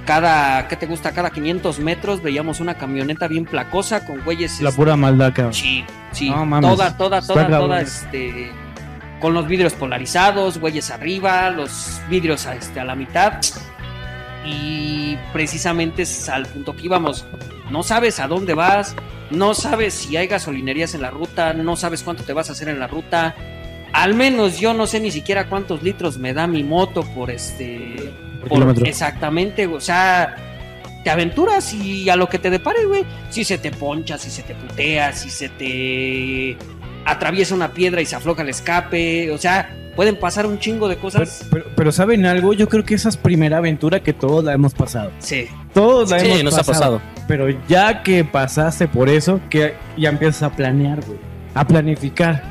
[0.07, 1.12] cada, ¿qué te gusta?
[1.12, 4.61] Cada 500 metros veíamos una camioneta bien placosa con güeyes.
[4.61, 5.55] La este, pura maldad, cabrón.
[5.55, 6.70] Sí, sí, No mames.
[6.70, 8.51] toda, toda, toda, toda, este,
[9.20, 13.35] con los vidrios polarizados, güeyes arriba, los vidrios a, este, a la mitad.
[14.44, 17.24] Y precisamente es al punto que íbamos.
[17.70, 18.96] No sabes a dónde vas,
[19.31, 22.68] no sabes si hay gasolinerías en la ruta, no sabes cuánto te vas a hacer
[22.68, 23.35] en la ruta.
[23.92, 28.12] Al menos yo no sé ni siquiera cuántos litros me da mi moto por este.
[28.48, 30.35] Por exactamente, o sea,
[31.05, 33.05] te aventuras y a lo que te depare, güey.
[33.29, 36.57] Si se te poncha, si se te putea, si se te
[37.05, 40.94] atraviesa una piedra y se afloja el escape, o sea, pueden pasar un chingo de
[40.96, 41.46] Pero, cosas.
[41.50, 42.53] pero- pero ¿saben algo?
[42.53, 45.11] Yo creo que esa es primera aventura que todos la hemos pasado.
[45.18, 47.00] Sí, Todos la Sí, hemos nos ha pasado.
[47.29, 51.18] Pero ya que pasaste por eso, que ya empiezas a planear, güey.
[51.55, 52.42] A planificar.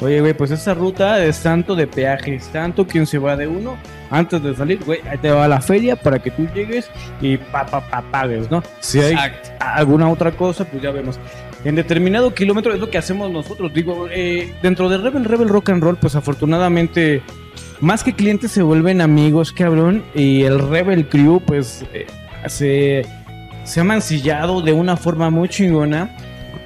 [0.00, 3.48] Oye, güey, pues esa ruta es tanto de peaje, es tanto quien se va de
[3.48, 3.76] uno.
[4.10, 6.88] Antes de salir, güey, ahí te va a la feria para que tú llegues
[7.20, 8.62] y pa, pa, pa, pagues, ¿no?
[8.78, 9.50] Si hay exacto.
[9.58, 11.18] alguna otra cosa, pues ya vemos.
[11.64, 13.72] En determinado kilómetro es lo que hacemos nosotros.
[13.72, 17.22] Digo, eh, dentro de Rebel Rebel Rock and Roll, pues afortunadamente,
[17.80, 20.04] más que clientes se vuelven amigos, cabrón.
[20.14, 22.06] Y el Rebel Crew, pues, eh,
[22.46, 23.04] se,
[23.64, 26.16] se ha mancillado de una forma muy chingona.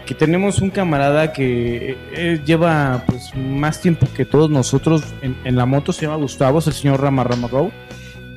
[0.06, 5.54] Que tenemos un camarada que eh, lleva pues más tiempo que todos nosotros en, en
[5.54, 7.70] la moto, se llama Gustavo, es el señor Rama Rama Row.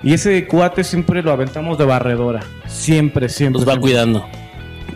[0.04, 2.42] Y ese cuate siempre lo aventamos de barredora.
[2.68, 3.60] Siempre, siempre.
[3.60, 3.82] Nos va siempre.
[3.82, 4.45] cuidando.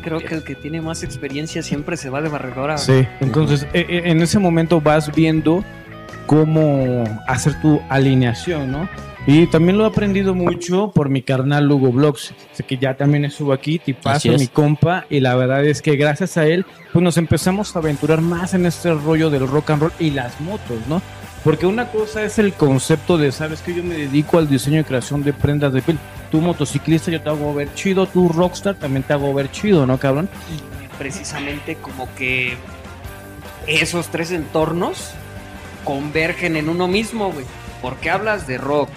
[0.03, 2.77] Creo que el que tiene más experiencia siempre se va de barredora.
[2.77, 5.63] Sí, entonces eh, eh, en ese momento vas viendo
[6.25, 8.88] cómo hacer tu alineación, ¿no?
[9.27, 13.25] Y también lo he aprendido mucho por mi carnal Lugo Vlogs, sé que ya también
[13.25, 17.17] estuvo aquí, tipazo, mi compa, y la verdad es que gracias a él, pues nos
[17.17, 21.01] empezamos a aventurar más en este rollo del rock and roll y las motos, ¿no?
[21.43, 24.83] Porque una cosa es el concepto de, sabes que yo me dedico al diseño y
[24.83, 25.97] creación de prendas de piel.
[26.31, 28.05] Tú motociclista, yo te hago ver chido.
[28.05, 30.29] Tú rockstar, también te hago ver chido, ¿no, cabrón?
[30.99, 32.57] precisamente como que
[33.65, 35.11] esos tres entornos
[35.83, 37.45] convergen en uno mismo, güey.
[37.81, 38.89] Porque hablas de rock,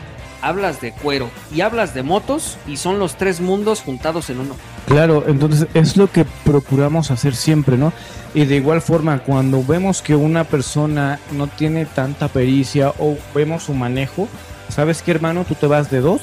[0.42, 4.56] hablas de cuero y hablas de motos y son los tres mundos juntados en uno.
[4.86, 7.92] Claro, entonces es lo que procuramos hacer siempre, ¿no?
[8.34, 13.64] Y de igual forma, cuando vemos que una persona no tiene tanta pericia o vemos
[13.64, 14.28] su manejo,
[14.68, 15.44] ¿sabes qué, hermano?
[15.44, 16.20] Tú te vas de dos,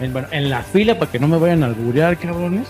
[0.00, 2.66] en, bueno, en la fila para que no me vayan a alburear, cabrones.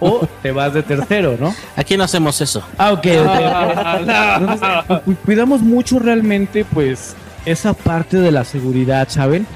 [0.00, 1.54] O te vas de tercero, ¿no?
[1.76, 2.62] Aquí no hacemos eso.
[2.78, 3.06] Ah, ok.
[3.06, 4.68] Entonces,
[5.04, 7.14] cu- cuidamos mucho realmente, pues,
[7.44, 9.46] esa parte de la seguridad, ¿saben?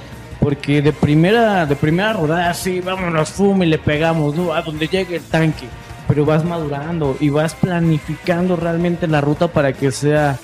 [0.40, 4.52] Porque de primera, de primera rodada, sí, vámonos, fum, y le pegamos, ¿no?
[4.52, 5.66] A donde llegue el tanque.
[6.06, 10.38] Pero vas madurando y vas planificando realmente la ruta para que sea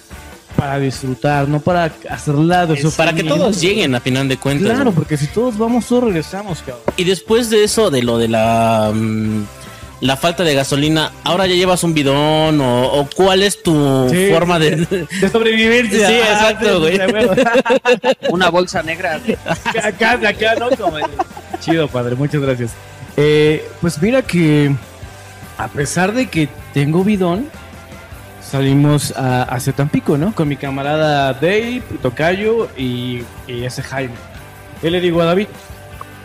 [0.56, 4.68] para disfrutar, no para hacerla de para que todos lleguen a final de cuentas.
[4.68, 4.94] Claro, güey.
[4.94, 6.82] porque si todos vamos, todos regresamos, cabrón.
[6.96, 9.44] Y después de eso, de lo de la mm,
[10.00, 14.28] la falta de gasolina, ahora ya llevas un bidón o, o cuál es tu Sí,
[14.30, 14.76] forma de
[15.20, 16.08] De sobrevivencia.
[16.08, 16.98] Sí, exacto, güey.
[18.30, 19.20] Una bolsa negra.
[19.82, 20.70] acá, de acá, ¿no?
[20.76, 20.98] Como
[21.60, 22.72] Chido, padre, muchas gracias.
[23.16, 24.74] Eh, pues mira que
[25.56, 27.48] a pesar de que tengo bidón,
[28.54, 30.32] salimos a, hacia Tampico, ¿no?
[30.32, 34.14] Con mi camarada Dave, Tocayo y, y ese Jaime.
[34.80, 35.48] Yo le digo a David,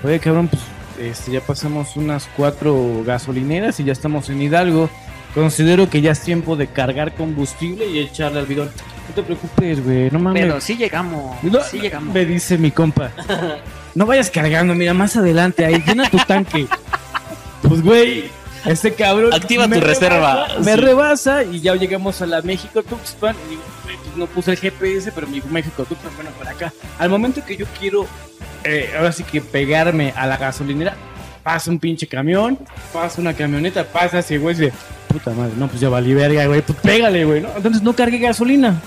[0.04, 0.62] oye cabrón, pues
[1.00, 4.92] este, ya pasamos unas cuatro gasolineras y ya estamos en Hidalgo.
[5.34, 8.70] Considero que ya es tiempo de cargar combustible y echarle al bidón.
[9.08, 10.44] No te preocupes, güey, no mames.
[10.44, 11.44] Pero sí llegamos.
[11.44, 12.14] No, Sí llegamos.
[12.14, 13.10] Me dice mi compa.
[13.96, 16.68] No vayas cargando, mira, más adelante, ahí llena tu tanque.
[17.62, 18.32] Pues, güey,
[18.66, 19.34] este cabrón.
[19.34, 23.36] Activa tu reserva, rebasa, Me rebasa y ya llegamos a la México Tuxpan.
[23.48, 26.74] Y digo, pues no puse el GPS, pero me dijo México Tuxpan, bueno, para acá.
[26.98, 28.06] Al momento que yo quiero,
[28.64, 30.96] eh, ahora sí que pegarme a la gasolinera,
[31.44, 32.60] pasa un pinche camión,
[32.94, 34.74] pasa una camioneta, pasa ese güey, dice,
[35.08, 37.50] puta madre, no, pues ya valí verga, güey, pues pégale, güey, ¿no?
[37.56, 38.82] Entonces no cargué gasolina.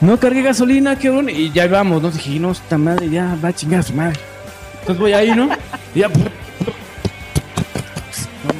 [0.00, 2.10] No cargué gasolina, cabrón, y ya vamos, ¿no?
[2.10, 4.18] Dije, no, esta madre ya va a chingar a su madre.
[4.80, 5.48] Entonces voy ahí, ¿no?
[5.94, 6.10] Y ya.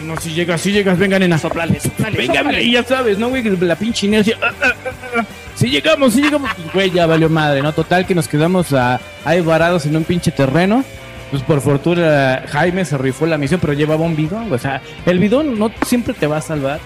[0.05, 1.39] No, si llegas, si llegas, venga, nena.
[1.39, 2.63] Soplale, soplale, Venga, soplale.
[2.63, 3.43] y ya sabes, ¿no, güey?
[3.43, 4.37] La pinche inercia.
[4.43, 4.73] Ah, ah,
[5.19, 5.25] ah.
[5.55, 6.51] Si llegamos, si llegamos.
[6.59, 7.73] Y, Güey, ya valió madre, ¿no?
[7.73, 10.85] Total que nos quedamos a- ahí varados en un pinche terreno.
[11.31, 14.53] Pues por fortuna Jaime se rifó la misión, pero llevaba un bidón.
[14.53, 16.79] O sea, el bidón no siempre te va a salvar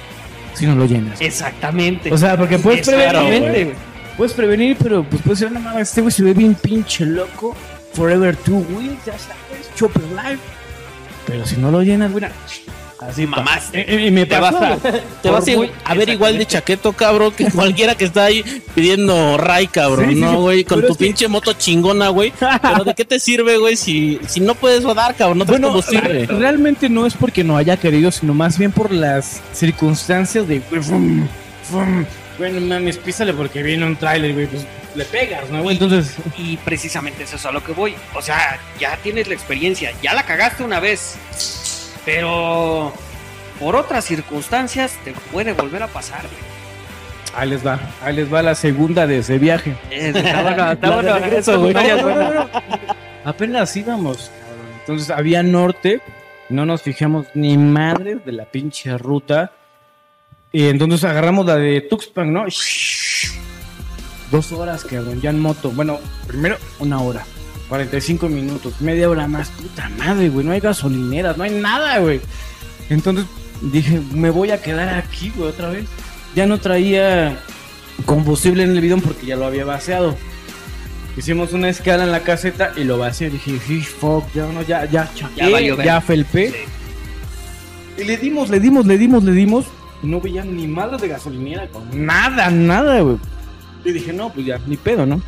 [0.54, 1.20] si no lo llenas.
[1.20, 2.12] Exactamente.
[2.12, 3.68] O sea, porque puedes prevenir, güey.
[4.16, 7.56] puedes prevenir, pero pues puedes decir, no mames, este güey se ve bien pinche loco.
[7.94, 10.38] Forever two wheels, ya sabes, Chopper Life.
[11.26, 12.24] Pero si no lo llenas, güey,
[13.00, 13.80] así Mamaste.
[13.80, 14.76] Eh, eh, y me Te vas a-.
[15.22, 15.44] Te vas
[15.84, 18.42] a, ver igual de chaqueto, cabrón, que cualquiera que está ahí
[18.74, 20.64] pidiendo ray, cabrón, Sí, sí, ¿no, güey?
[20.64, 22.32] Con tu es que- pinche moto chingona, güey.
[22.62, 25.38] Pero ¿de qué te sirve, güey, si, si no puedes rodar, cabrón?
[25.38, 26.26] No traes Bueno, combustible.
[26.26, 30.60] re- realmente no es porque no haya querido, sino más bien por las circunstancias de.
[32.38, 34.62] Bueno, mames, písale porque viene un tráiler, güey, pues
[34.94, 35.76] le pegas, ¿no, güey?
[35.78, 37.94] Entonces, Y precisamente eso es a lo que voy.
[38.14, 41.16] O sea, ya tienes la experiencia, ya la cagaste una vez.
[42.06, 42.92] Pero
[43.60, 46.22] por otras circunstancias te puede volver a pasar.
[46.22, 46.40] güey.
[47.34, 49.76] ahí les va, ahí les va la segunda de ese viaje.
[49.90, 51.14] Está bueno, está La bueno.
[51.14, 51.74] de regreso, güey.
[51.74, 52.50] No, no, no.
[53.24, 54.66] Apenas íbamos, cabrón.
[54.80, 56.00] Entonces había norte,
[56.48, 59.52] no nos fijamos ni madres de la pinche ruta.
[60.52, 62.44] Y entonces agarramos la de Tuxpan, ¿no?
[64.30, 65.70] Dos horas, cabrón, ya en moto.
[65.70, 67.24] Bueno, primero una hora.
[67.68, 69.48] 45 minutos, media hora más.
[69.50, 70.46] Puta madre, güey.
[70.46, 72.20] No hay gasolineras, no hay nada, güey.
[72.90, 73.24] Entonces
[73.60, 75.86] dije, me voy a quedar aquí, güey, otra vez.
[76.34, 77.38] Ya no traía
[78.04, 80.16] combustible en el bidón porque ya lo había vaciado.
[81.16, 83.30] Hicimos una escala en la caseta y lo vacié.
[83.30, 86.66] Dije, "Sí, fuck, ya no, ya, ya, Ya ya felpé.
[87.98, 89.64] Y le dimos, le dimos, le dimos, le dimos.
[90.02, 93.16] No veía ni madre de gasolinera con nada, nada, güey.
[93.84, 95.22] Y dije, no, pues ya, ni pedo, ¿no?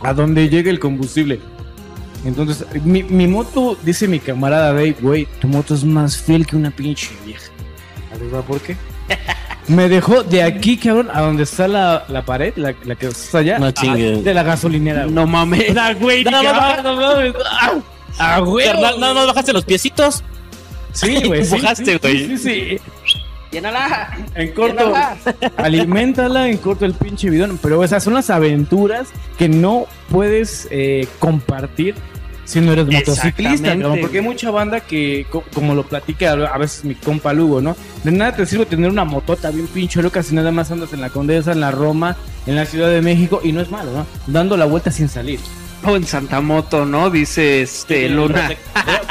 [0.00, 1.40] A donde llegue el combustible.
[2.24, 6.56] Entonces, mi, mi moto, dice mi camarada Dave, güey, tu moto es más fiel que
[6.56, 7.50] una pinche vieja.
[8.14, 8.76] ¿Arriba por qué?
[9.68, 13.38] Me dejó de aquí, cabrón, a donde está la, la pared, la, la que está
[13.38, 14.24] allá, No chingues.
[14.24, 15.02] de la gasolinera.
[15.04, 15.14] güey.
[15.14, 15.76] No mames.
[15.78, 17.34] Ah, güey, No, no, no, ah, no mames.
[17.48, 17.72] Ah,
[18.18, 18.66] ah, güey.
[18.66, 20.24] Carnal, no, no bajaste los piecitos.
[20.92, 21.42] Sí, güey.
[21.42, 22.26] Empujaste, sí, güey.
[22.26, 22.78] Sí, sí.
[23.50, 24.16] Llénala.
[24.34, 25.16] En corto, Llénala.
[25.56, 27.58] aliméntala en corto el pinche bidón.
[27.62, 29.08] Pero esas son las aventuras
[29.38, 31.94] que no puedes eh, compartir
[32.44, 36.58] si no eres motociclista, cabrón, porque hay mucha banda que, co- como lo platica a
[36.58, 37.76] veces mi compa Lugo, ¿no?
[38.02, 41.00] De nada te sirve tener una motota bien pinche loca si nada más andas en
[41.00, 42.16] la Condesa, en la Roma,
[42.48, 44.06] en la Ciudad de México, y no es malo, ¿no?
[44.26, 45.38] Dando la vuelta sin salir.
[45.84, 47.08] O en Santa Moto, ¿no?
[47.10, 48.50] Dice este Luna.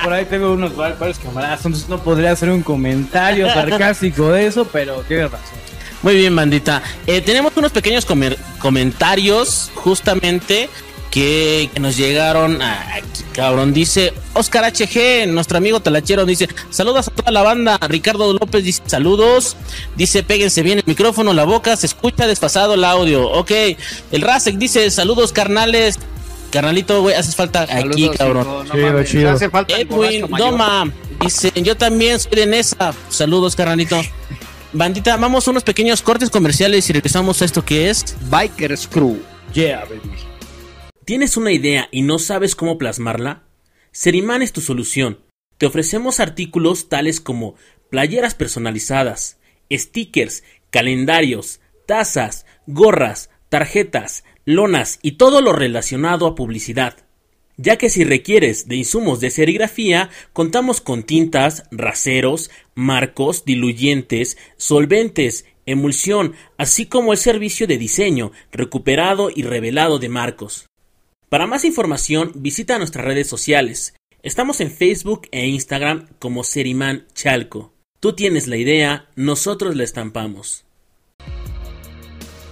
[0.04, 4.46] Por- ahí tengo unos var- varios camaradas, entonces no podría hacer un comentario sarcástico de
[4.48, 5.58] eso, pero tienes razón.
[6.04, 6.82] Muy bien, bandita.
[7.08, 10.70] Eh, tenemos unos pequeños comer- comentarios justamente
[11.12, 13.74] que, que nos llegaron a- aquí, cabrón.
[13.74, 17.80] Dice Oscar HG, nuestro amigo talachero, dice saludos a toda la banda.
[17.88, 19.58] Ricardo López dice saludos.
[19.96, 23.28] Dice péguense bien el micrófono, la boca, se escucha desfasado el audio.
[23.30, 23.52] Ok.
[24.12, 25.98] El Rasek dice saludos carnales.
[26.52, 28.48] Carnalito, güey, haces falta aquí, Saludos, cabrón.
[28.48, 29.30] no Chido, mames, chido.
[29.32, 30.52] Hace falta Edwin borracho mayor.
[30.52, 32.94] Doma dice, yo también soy de Nesa.
[33.10, 34.02] Saludos, carnalito.
[34.74, 38.16] Bandita, vamos a unos pequeños cortes comerciales y regresamos a esto que es.
[38.30, 39.20] Bikers Crew.
[39.54, 40.02] Yeah, baby.
[41.06, 43.44] ¿Tienes una idea y no sabes cómo plasmarla?
[43.92, 45.20] Seriman es tu solución.
[45.58, 47.56] Te ofrecemos artículos tales como
[47.90, 49.40] playeras personalizadas,
[49.72, 56.98] stickers, calendarios, tazas, gorras, tarjetas, lonas y todo lo relacionado a publicidad.
[57.58, 65.46] Ya que si requieres de insumos de serigrafía, contamos con tintas, raseros, marcos, diluyentes, solventes,
[65.66, 70.66] emulsión, así como el servicio de diseño, recuperado y revelado de marcos.
[71.28, 73.94] Para más información, visita nuestras redes sociales.
[74.24, 77.74] Estamos en Facebook e Instagram como Seriman Chalco.
[78.00, 80.66] Tú tienes la idea, nosotros la estampamos.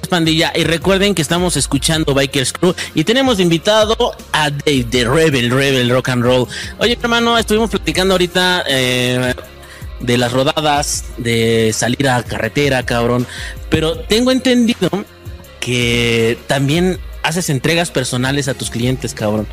[0.08, 5.50] Pandilla, y recuerden que estamos escuchando Bikers Crew y tenemos invitado a Dave de Rebel,
[5.52, 6.48] Rebel Rock and Roll.
[6.80, 9.34] Oye, hermano, estuvimos platicando ahorita eh,
[10.00, 13.28] de las rodadas, de salir a carretera, cabrón.
[13.70, 14.90] Pero tengo entendido
[15.60, 19.48] que también haces entregas personales a tus clientes, cabrón.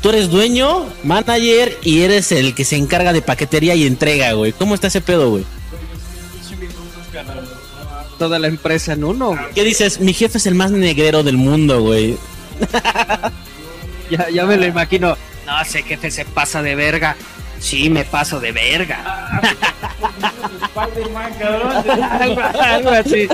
[0.00, 4.52] Tú eres dueño, manager y eres el que se encarga de paquetería y entrega, güey.
[4.52, 5.44] ¿Cómo está ese pedo, güey?
[8.18, 9.38] Toda la empresa en uno.
[9.54, 10.00] ¿Qué dices?
[10.00, 12.16] Mi jefe es el más negrero del mundo, güey.
[14.10, 15.16] Ya, ya me lo imagino.
[15.46, 17.14] No sé, jefe, se pasa de verga.
[17.60, 19.40] Sí, me paso de verga.
[20.62, 22.00] Spider-Man, cabrón.
[22.00, 23.28] algo, algo así.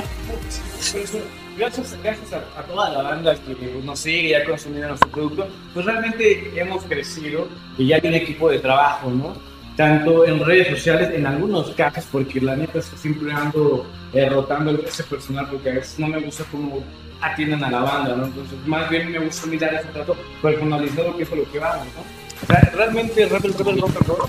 [1.56, 5.48] Gracias, gracias a, a toda la banda que nos sigue y ha consumido nuestro producto,
[5.72, 9.36] pues realmente hemos crecido y ya hay un equipo de trabajo, ¿no?
[9.76, 14.28] Tanto en redes sociales, en algunos casos, porque la neta es que siempre ando eh,
[14.28, 16.84] rotando el ese personal, porque a veces no me gusta cómo
[17.20, 18.26] atienden a la banda, ¿no?
[18.26, 22.02] Entonces, más bien me gusta mirar ese trato personalizado, que es lo que vamos, ¿no?
[22.42, 24.28] O sea, realmente Rebel Rebel Rock and Roll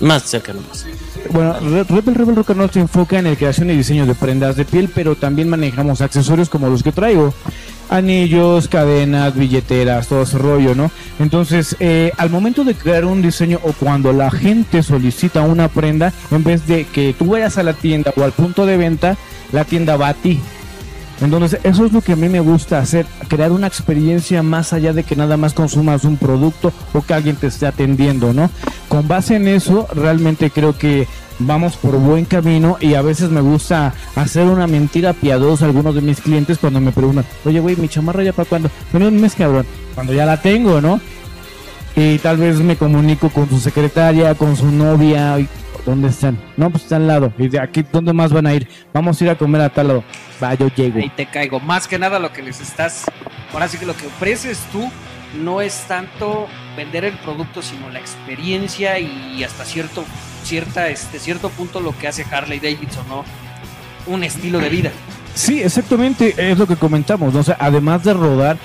[0.00, 0.86] Más cerca nomás.
[1.30, 4.14] Bueno, Re- Rebel Rebel Rock and Roll se enfoca en la creación y diseño de
[4.14, 7.32] prendas de piel, pero también manejamos accesorios como los que traigo.
[7.88, 10.90] Anillos, cadenas, billeteras, todo ese rollo, ¿no?
[11.18, 16.12] Entonces, eh, al momento de crear un diseño o cuando la gente solicita una prenda,
[16.30, 19.16] en vez de que tú vayas a la tienda o al punto de venta,
[19.52, 20.40] la tienda va a ti.
[21.20, 24.92] Entonces, eso es lo que a mí me gusta hacer, crear una experiencia más allá
[24.92, 28.50] de que nada más consumas un producto o que alguien te esté atendiendo, ¿no?
[28.88, 31.06] Con base en eso, realmente creo que
[31.38, 35.94] vamos por buen camino y a veces me gusta hacer una mentira piadosa a algunos
[35.94, 38.70] de mis clientes cuando me preguntan, oye, güey, mi chamarra ya para cuándo?
[38.92, 41.00] Bueno, un mes, cabrón, cuando ya la tengo, ¿no?
[41.94, 45.48] Y tal vez me comunico con su secretaria, con su novia, y,
[45.86, 46.38] ¿dónde están?
[46.56, 47.32] No, pues está al lado.
[47.38, 48.68] Y de aquí, ¿dónde más van a ir?
[48.92, 50.04] Vamos a ir a comer a tal lado.
[50.42, 50.98] Va, yo llego.
[50.98, 51.58] Ahí te caigo.
[51.58, 53.04] Más que nada lo que les estás.
[53.50, 54.90] Ahora sí que lo que ofreces tú
[55.42, 56.46] no es tanto
[56.76, 60.04] vender el producto, sino la experiencia y hasta cierto,
[60.46, 63.24] cierta, este, cierto punto lo que hace Harley Davidson, ¿no?
[64.06, 64.90] Un estilo de vida.
[65.34, 67.40] Sí, exactamente, es lo que comentamos, ¿no?
[67.40, 68.56] O sea, además de rodar,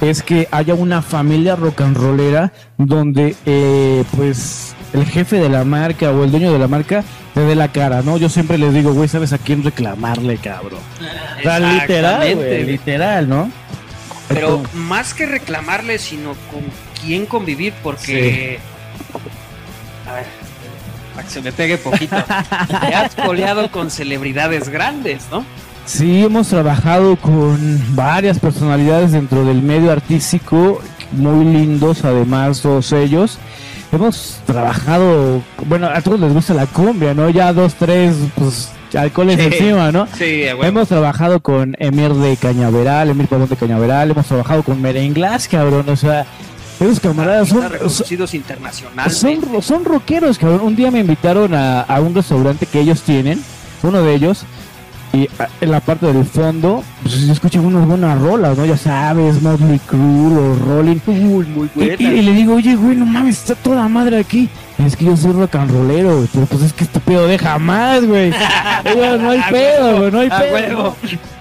[0.00, 5.64] es que haya una familia rock and rollera donde, eh, pues, el jefe de la
[5.64, 8.16] marca o el dueño de la marca te dé la cara, ¿no?
[8.16, 10.80] Yo siempre les digo, güey, ¿sabes a quién reclamarle, cabrón?
[11.38, 13.50] O sea, literal, güey, literal, ¿no?
[14.28, 16.62] Pero más que reclamarle, sino con
[17.00, 18.58] quién convivir, porque.
[20.08, 20.26] A ver,
[21.14, 22.16] para que se me pegue poquito.
[22.68, 25.44] Te has coleado con celebridades grandes, ¿no?
[25.86, 30.80] Sí, hemos trabajado con varias personalidades dentro del medio artístico,
[31.12, 33.38] muy lindos además todos ellos.
[33.92, 37.28] Hemos trabajado, bueno, a todos les gusta la cumbia, ¿no?
[37.28, 39.46] Ya dos, tres, pues, alcoholes Sí.
[39.46, 40.06] encima, ¿no?
[40.16, 45.48] Sí, Hemos trabajado con Emir de Cañaveral, Emir Pavón de Cañaveral, hemos trabajado con Merenglas,
[45.48, 46.24] cabrón, o sea,
[46.80, 49.10] esos camaradas son, reconocidos internacionalmente.
[49.14, 50.60] son, son rockeros, cabrón.
[50.62, 53.42] Un día me invitaron a, a un restaurante que ellos tienen,
[53.82, 54.44] uno de ellos,
[55.12, 58.64] Y ah, en la parte del fondo, pues se escuchan unas buenas rolas, ¿no?
[58.64, 59.98] Ya sabes, Motley Crue
[60.38, 61.00] o Rolling.
[61.06, 64.48] Uy, muy Y, y- y le digo, oye, güey, no mames, está toda madre aquí.
[64.86, 67.58] Es que yo soy rock and rollero, güey, pero pues es que este pedo deja
[67.58, 68.32] más, güey.
[69.20, 70.54] No hay pedo, güey, no hay A pedo.
[70.54, 70.96] huevo.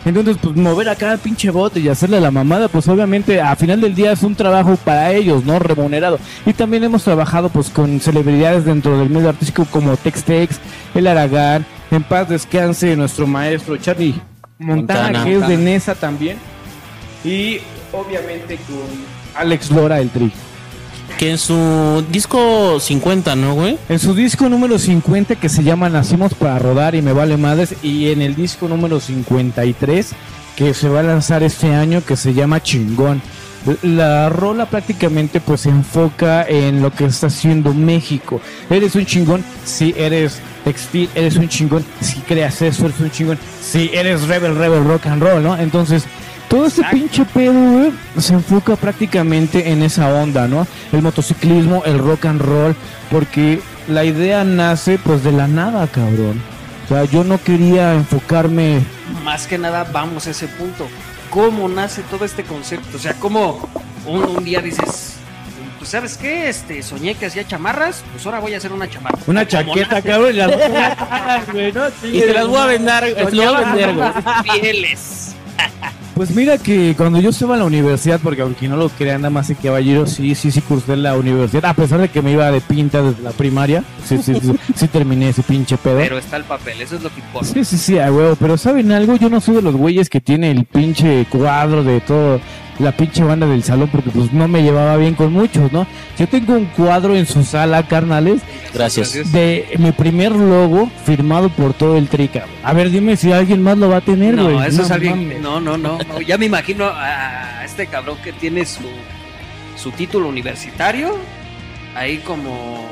[0.06, 3.80] Entonces, pues mover acá el pinche bote y hacerle la mamada, pues obviamente a final
[3.82, 5.58] del día es un trabajo para ellos, ¿no?
[5.60, 6.20] Remunerado.
[6.46, 10.60] Y también hemos trabajado pues con celebridades dentro del medio artístico como Tex Tex,
[10.94, 14.16] El Aragán, en paz descanse nuestro maestro Charlie
[14.58, 15.24] Montana, Montana.
[15.26, 16.38] que es de Nesa también.
[17.24, 17.60] Y
[17.94, 18.78] obviamente con
[19.36, 20.32] Alex Lora, el tri.
[21.20, 23.78] Que en su disco 50, ¿no, güey?
[23.90, 27.76] En su disco número 50 que se llama Nacimos para rodar y me vale madres
[27.84, 30.12] y en el disco número 53
[30.56, 33.22] que se va a lanzar este año que se llama Chingón.
[33.82, 38.40] La rola prácticamente pues se enfoca en lo que está haciendo México.
[38.70, 43.38] Eres un chingón si eres textil, eres un chingón si creas eso, eres un chingón
[43.62, 45.58] si eres rebel, rebel, rock and roll, ¿no?
[45.58, 46.06] Entonces,
[46.50, 50.68] todo este pinche pedo, güey, se enfoca prácticamente en esa onda, ¿no?
[50.92, 52.76] El motociclismo, el rock and roll,
[53.12, 56.42] porque la idea nace pues de la nada, cabrón.
[56.86, 58.82] O sea, yo no quería enfocarme
[59.24, 60.88] Más que nada, vamos a ese punto.
[61.30, 62.98] ¿Cómo nace todo este concepto?
[62.98, 63.70] O sea, ¿cómo
[64.08, 65.18] un, un día dices,
[65.78, 69.20] pues sabes qué, este, soñé que hacía chamarras, pues ahora voy a hacer una chamarra.
[69.28, 70.10] una ¿Cómo chaqueta, nace?
[70.10, 70.60] cabrón, y las dos
[71.54, 71.84] güey, ¿no?
[72.12, 74.12] Y te las voy a vender, te las voy a vender, güey.
[74.62, 75.36] Pieles.
[76.20, 79.50] Pues mira que cuando yo estaba en la universidad, porque aunque no lo crean, damas
[79.52, 82.60] y caballeros, sí, sí, sí cursé la universidad, a pesar de que me iba de
[82.60, 86.00] pinta desde la primaria, sí, sí, sí, sí terminé ese pinche pedo.
[86.00, 87.48] Pero está el papel, eso es lo que importa.
[87.48, 89.16] Sí, sí, sí, a huevo, pero ¿saben algo?
[89.16, 92.42] Yo no soy de los güeyes que tiene el pinche cuadro de todo
[92.80, 95.86] la pinche banda del salón porque pues no me llevaba bien con muchos, ¿no?
[96.18, 98.42] Yo tengo un cuadro en su sala, carnales,
[98.74, 99.32] Gracias.
[99.32, 102.46] de mi primer logo firmado por todo el trica.
[102.64, 104.56] A ver, dime si alguien más lo va a tener, güey.
[104.56, 105.42] No, eso es alguien.
[105.42, 106.22] No, no, no, no.
[106.22, 108.84] Ya me imagino a este cabrón que tiene su,
[109.76, 111.16] su título universitario
[111.96, 112.86] ahí como,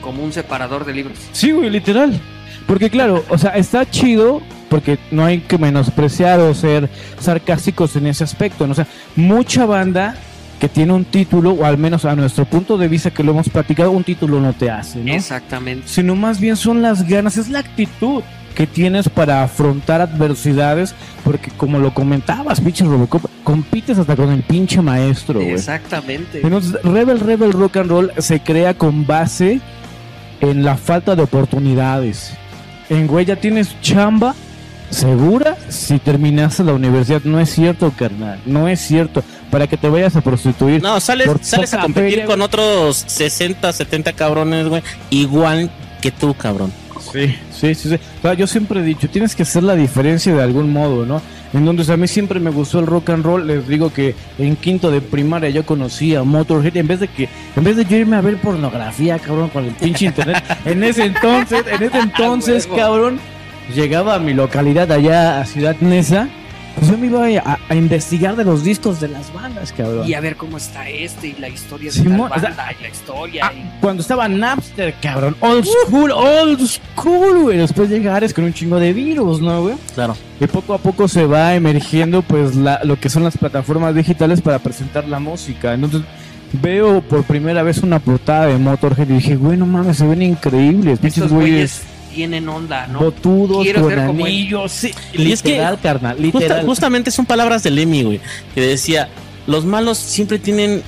[0.00, 1.18] como un separador de libros.
[1.32, 2.18] Sí, güey, literal.
[2.66, 8.06] Porque claro, o sea, está chido porque no hay que menospreciar o ser sarcásticos en
[8.06, 8.66] ese aspecto.
[8.66, 8.72] ¿no?
[8.72, 10.14] O sea, mucha banda
[10.60, 13.48] que tiene un título, o al menos a nuestro punto de vista que lo hemos
[13.48, 15.12] platicado, un título no te hace, ¿no?
[15.12, 15.88] Exactamente.
[15.88, 18.22] Sino más bien son las ganas, es la actitud
[18.54, 24.42] que tienes para afrontar adversidades, porque como lo comentabas, pinche Robocop, compites hasta con el
[24.42, 25.52] pinche maestro, güey.
[25.52, 26.40] Exactamente.
[26.42, 29.60] Entonces, Rebel Rebel Rock and Roll se crea con base
[30.40, 32.34] en la falta de oportunidades.
[32.90, 34.34] En güey, ya tienes chamba
[34.90, 37.22] segura si terminaste la universidad.
[37.24, 38.40] No es cierto, carnal.
[38.46, 39.22] No es cierto.
[39.50, 40.82] Para que te vayas a prostituir.
[40.82, 44.82] No, sales, sales a competir feria, con otros 60, 70 cabrones, güey.
[45.10, 46.72] Igual que tú, cabrón.
[47.12, 47.94] Sí, sí, sí, sí.
[47.94, 51.22] O sea, yo siempre he dicho, tienes que hacer la diferencia de algún modo, ¿no?
[51.52, 53.46] Entonces a mí siempre me gustó el rock and roll.
[53.46, 56.76] Les digo que en quinto de primaria yo conocí a Motorhead.
[56.76, 59.72] En vez de que, en vez de yo irme a ver pornografía, cabrón, con el
[59.72, 60.44] pinche internet.
[60.64, 62.76] en ese entonces, en ese entonces, huevo.
[62.76, 63.20] cabrón,
[63.74, 66.28] llegaba a mi localidad allá a Ciudad Neza.
[66.76, 70.08] Pues yo me iba a, a investigar de los discos de las bandas, cabrón.
[70.08, 72.82] Y a ver cómo está este y la historia de la o sea, banda y
[72.82, 73.46] la historia.
[73.46, 75.36] Ah, y- cuando estaba Napster, cabrón.
[75.40, 77.58] Old school, old school, güey.
[77.58, 79.74] Después llega Ares con un chingo de virus, ¿no, güey?
[79.94, 80.16] Claro.
[80.40, 84.40] Y poco a poco se va emergiendo, pues, la, lo que son las plataformas digitales
[84.40, 85.74] para presentar la música.
[85.74, 86.02] Entonces,
[86.52, 90.22] veo por primera vez una portada de Motorhead y dije, güey, no mames, se ven
[90.22, 90.98] increíbles.
[91.00, 91.82] Pinches Estos güeyes güeyes
[92.14, 93.00] tienen onda, ¿no?
[93.00, 94.72] botudos, Quiero ser como anillos.
[94.72, 96.66] Sí, Y es que literal, carnal, Justa- literal.
[96.66, 98.20] justamente son palabras de Lemmy, güey.
[98.54, 99.08] Que decía,
[99.46, 100.82] los malos siempre tienen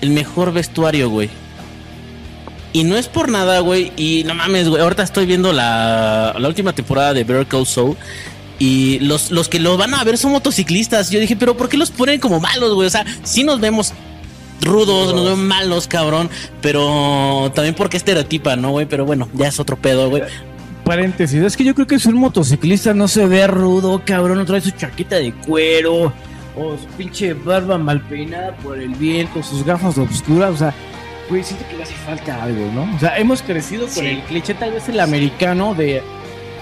[0.00, 1.30] el mejor vestuario, güey.
[2.72, 3.92] Y no es por nada, güey.
[3.96, 4.80] Y no mames, güey.
[4.82, 7.96] Ahorita estoy viendo la, la última temporada de Better Call Saul.
[8.58, 11.10] Y los, los que lo van a ver son motociclistas.
[11.10, 12.86] Yo dije, pero ¿por qué los ponen como malos, güey?
[12.86, 13.92] O sea, sí nos vemos
[14.62, 16.30] rudos, nos vemos malos, cabrón.
[16.60, 18.86] Pero también porque estereotipa, ¿no, güey?
[18.86, 20.22] Pero bueno, ya es otro pedo, güey.
[20.84, 24.44] Paréntesis, es que yo creo que si un motociclista no se ve rudo, cabrón, no
[24.44, 26.12] trae su chaqueta de cuero,
[26.56, 30.74] o su pinche barba mal peinada por el viento, sus gafas obscuras, o sea,
[31.30, 32.94] güey, siento que le hace falta algo, ¿no?
[32.96, 34.06] O sea, hemos crecido con Sí.
[34.06, 36.02] el cliché, tal vez el americano de.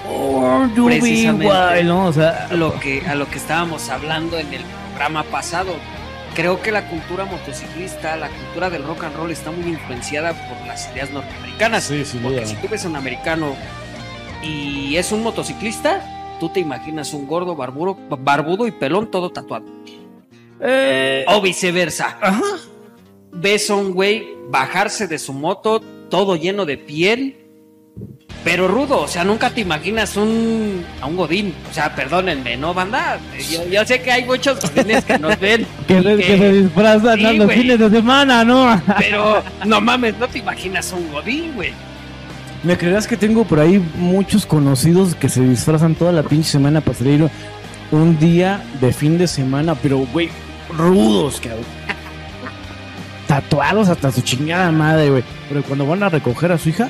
[0.07, 1.47] Oh, you be Precisamente.
[1.47, 2.07] wild", ¿no?
[2.07, 5.73] O sea, lo que, a lo que estábamos hablando en el programa pasado.
[6.35, 10.67] Creo que la cultura motociclista, la cultura del rock and roll está muy influenciada por
[10.67, 11.85] las ideas norteamericanas.
[11.85, 12.47] Sí, sin Porque duda.
[12.47, 13.55] si tú ves a un americano
[14.43, 19.67] y es un motociclista, tú te imaginas un gordo barbudo, barbudo y pelón todo tatuado.
[20.61, 22.17] Eh, O viceversa.
[22.21, 22.43] ajá.
[23.33, 27.40] Ves a un güey bajarse de su moto todo lleno de piel
[28.43, 31.55] Pero rudo, o sea, nunca te imaginas un, a un godín.
[31.71, 33.19] O sea, perdónenme, ¿no, banda?
[33.51, 35.67] Yo, yo sé que hay muchos godines que nos ven.
[35.87, 38.81] Que, se- que- que se disfrazan Sí, los fines de semana, ¿no?
[38.99, 41.73] Pero, no mames, no te imaginas un godín, güey.
[42.63, 46.81] ¿Me creerás que tengo por ahí muchos conocidos que se disfrazan toda la pinche semana
[46.81, 47.29] para salir
[47.91, 50.31] un día de fin de semana, pero, güey,
[50.79, 51.65] rudos, cabrón.
[53.27, 55.25] Tatuados hasta su chingada madre, güey.
[55.49, 56.89] Pero cuando van a recoger a su hija,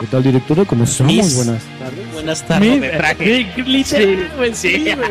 [0.00, 0.66] ¿qué tal, director?
[0.66, 1.34] ¿Cómo estamos?
[1.34, 2.12] Buenas tardes.
[2.12, 2.70] Buenas tardes.
[2.70, 3.46] Mi- de traje.
[3.54, 4.94] Sí, literal, güey, sí, sí.
[4.94, 5.10] güey.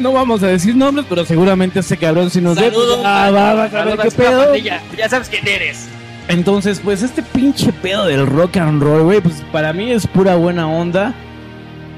[0.00, 3.00] No vamos a decir nombres, pero seguramente ese cabrón si nos pues, Saludos.
[3.04, 4.54] ah, va, va a saber qué pedo.
[4.56, 5.86] Ya sabes quién eres.
[6.28, 10.36] Entonces, pues este pinche pedo del rock and roll, güey, pues para mí es pura
[10.36, 11.14] buena onda,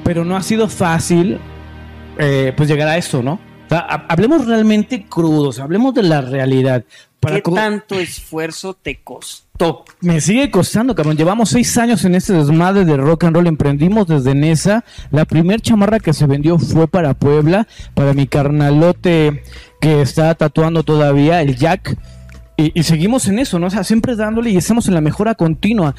[0.02, 1.38] pero no ha sido fácil,
[2.18, 3.38] eh, pues llegar a eso, ¿no?
[3.75, 6.85] Sea, hablemos realmente crudos, hablemos de la realidad.
[7.20, 9.85] Para ¿Qué tanto esfuerzo te costó?
[10.01, 11.16] Me sigue costando, cabrón.
[11.16, 13.47] Llevamos seis años en este desmadre de rock and roll.
[13.47, 14.85] Emprendimos desde Nesa.
[15.11, 19.43] La primer chamarra que se vendió fue para Puebla, para mi carnalote
[19.81, 21.97] que está tatuando todavía, el Jack.
[22.57, 23.68] Y, y seguimos en eso, ¿no?
[23.68, 25.95] O sea, siempre dándole y estamos en la mejora continua.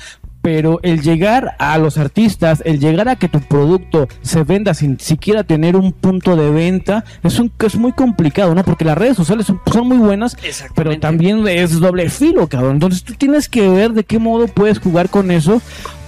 [0.46, 5.00] Pero el llegar a los artistas, el llegar a que tu producto se venda sin
[5.00, 8.64] siquiera tener un punto de venta, es, un, es muy complicado, ¿no?
[8.64, 10.38] Porque las redes sociales son, son muy buenas,
[10.76, 12.74] pero también es doble filo, cabrón.
[12.74, 15.64] Entonces tú tienes que ver de qué modo puedes jugar con eso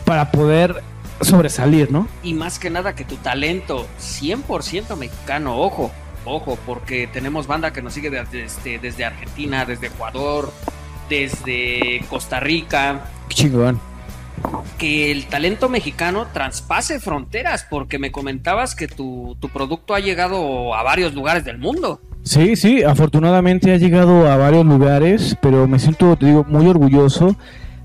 [0.05, 0.83] para poder
[1.21, 2.07] sobresalir, ¿no?
[2.21, 5.89] Y más que nada que tu talento 100% mexicano, ojo,
[6.25, 10.53] ojo, porque tenemos banda que nos sigue desde, este, desde Argentina, desde Ecuador,
[11.09, 13.79] desde Costa Rica, Qué chingón.
[14.77, 20.75] Que el talento mexicano traspase fronteras, porque me comentabas que tu, tu producto ha llegado
[20.75, 21.99] a varios lugares del mundo.
[22.23, 27.35] Sí, sí, afortunadamente ha llegado a varios lugares, pero me siento, te digo, muy orgulloso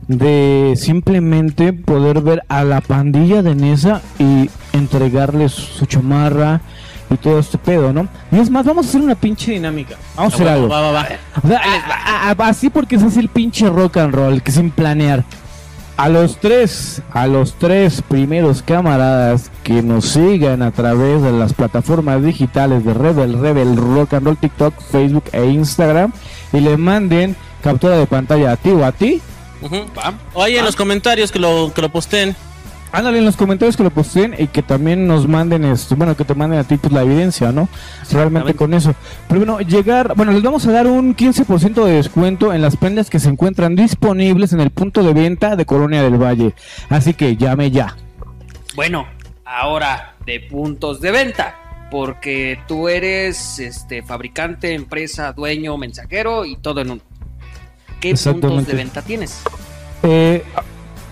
[0.09, 6.61] de simplemente poder ver a la pandilla de Nesa y entregarles su chamarra
[7.09, 8.09] y todo este pedo, ¿no?
[8.32, 9.96] Y es más, vamos a hacer una pinche dinámica.
[10.16, 10.68] Vamos a hacer algo.
[10.68, 11.07] Va, va, va.
[11.42, 14.50] O sea, a- a- a- así porque ese es el pinche rock and roll, que
[14.50, 15.22] sin planear.
[15.97, 21.53] A los tres, a los tres primeros camaradas que nos sigan a través de las
[21.53, 26.12] plataformas digitales de Rebel, Rebel, Rock and Roll, TikTok, Facebook e Instagram
[26.53, 29.20] y le manden captura de pantalla a ti o a ti.
[29.61, 29.76] Ujú.
[30.34, 32.34] Oye, en los comentarios que lo, que lo posteen.
[32.93, 36.26] Ándale en los comentarios que lo posteen y que también nos manden esto, bueno, que
[36.26, 37.70] te manden a ti pues, la evidencia, ¿no?
[38.11, 38.95] Realmente con eso.
[39.28, 43.09] Pero bueno, llegar, bueno, les vamos a dar un 15% de descuento en las prendas
[43.09, 46.55] que se encuentran disponibles en el punto de venta de Colonia del Valle.
[46.90, 47.97] Así que llame ya.
[48.76, 49.07] Bueno,
[49.47, 56.82] ahora de puntos de venta, porque tú eres este fabricante, empresa, dueño, mensajero y todo
[56.82, 57.03] en uno.
[58.01, 59.43] ¿Qué puntos de venta tienes?
[60.03, 60.45] Eh,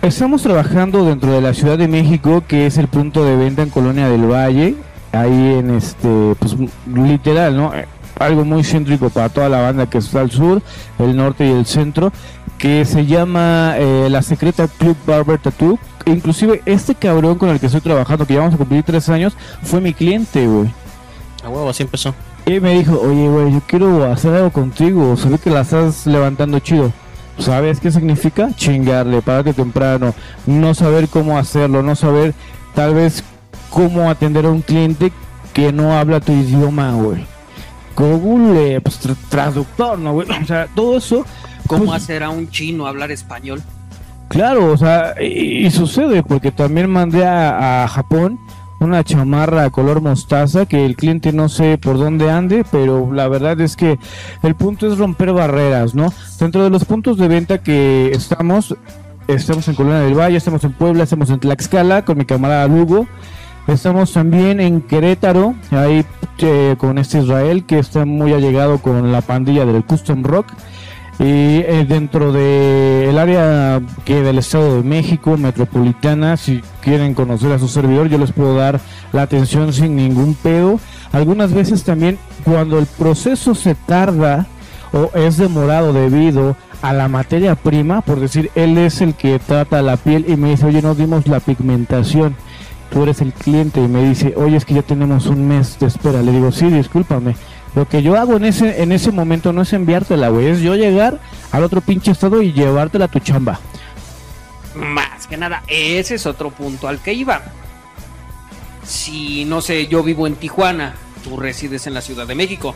[0.02, 3.70] estamos trabajando dentro de la Ciudad de México, que es el punto de venta en
[3.70, 4.76] Colonia del Valle.
[5.12, 6.56] Ahí en este, pues
[6.94, 7.74] literal, ¿no?
[7.74, 7.86] Eh,
[8.18, 10.62] Algo muy céntrico para toda la banda que está al sur,
[10.98, 12.12] el norte y el centro,
[12.58, 15.78] que se llama eh, La Secreta Club Barber Tattoo.
[16.06, 19.36] Inclusive este cabrón con el que estoy trabajando, que ya vamos a cumplir tres años,
[19.62, 20.70] fue mi cliente, güey.
[21.44, 22.14] A huevo, así empezó.
[22.46, 25.16] Y me dijo, oye, güey, yo quiero hacer algo contigo.
[25.16, 26.92] Se ve que la estás levantando chido.
[27.38, 28.50] ¿Sabes qué significa?
[28.54, 30.14] Chingarle, pararte temprano,
[30.46, 32.34] no saber cómo hacerlo, no saber
[32.74, 33.24] tal vez
[33.70, 35.10] cómo atender a un cliente
[35.54, 37.24] que no habla tu idioma, güey.
[37.96, 40.28] Google, eh, pues tra- traductor, ¿no, güey?
[40.30, 41.24] O sea, todo eso.
[41.66, 43.62] ¿Cómo pues, hacer a un chino hablar español?
[44.28, 48.38] Claro, o sea, y, y sucede porque también mandé a, a Japón
[48.80, 53.60] una chamarra color mostaza que el cliente no sé por dónde ande, pero la verdad
[53.60, 53.98] es que
[54.42, 56.12] el punto es romper barreras, ¿no?
[56.38, 58.74] Dentro de los puntos de venta que estamos,
[59.28, 63.06] estamos en Colonia del Valle, estamos en Puebla, estamos en Tlaxcala con mi camarada Lugo,
[63.68, 66.04] estamos también en Querétaro, ahí
[66.38, 70.46] eh, con este Israel que está muy allegado con la pandilla del Custom Rock.
[71.20, 77.58] Y eh, dentro del área que del Estado de México, metropolitana, si quieren conocer a
[77.58, 78.80] su servidor, yo les puedo dar
[79.12, 80.80] la atención sin ningún pedo.
[81.12, 84.46] Algunas veces también cuando el proceso se tarda
[84.94, 89.82] o es demorado debido a la materia prima, por decir, él es el que trata
[89.82, 92.34] la piel y me dice, oye, no dimos la pigmentación.
[92.90, 95.86] Tú eres el cliente y me dice, oye, es que ya tenemos un mes de
[95.86, 96.22] espera.
[96.22, 97.36] Le digo, sí, discúlpame.
[97.74, 100.74] Lo que yo hago en ese, en ese momento no es enviártela, güey, es yo
[100.74, 101.20] llegar
[101.52, 103.60] al otro pinche estado y llevártela a tu chamba.
[104.74, 107.42] Más que nada, ese es otro punto al que iba.
[108.84, 112.74] Si, no sé, yo vivo en Tijuana, tú resides en la Ciudad de México,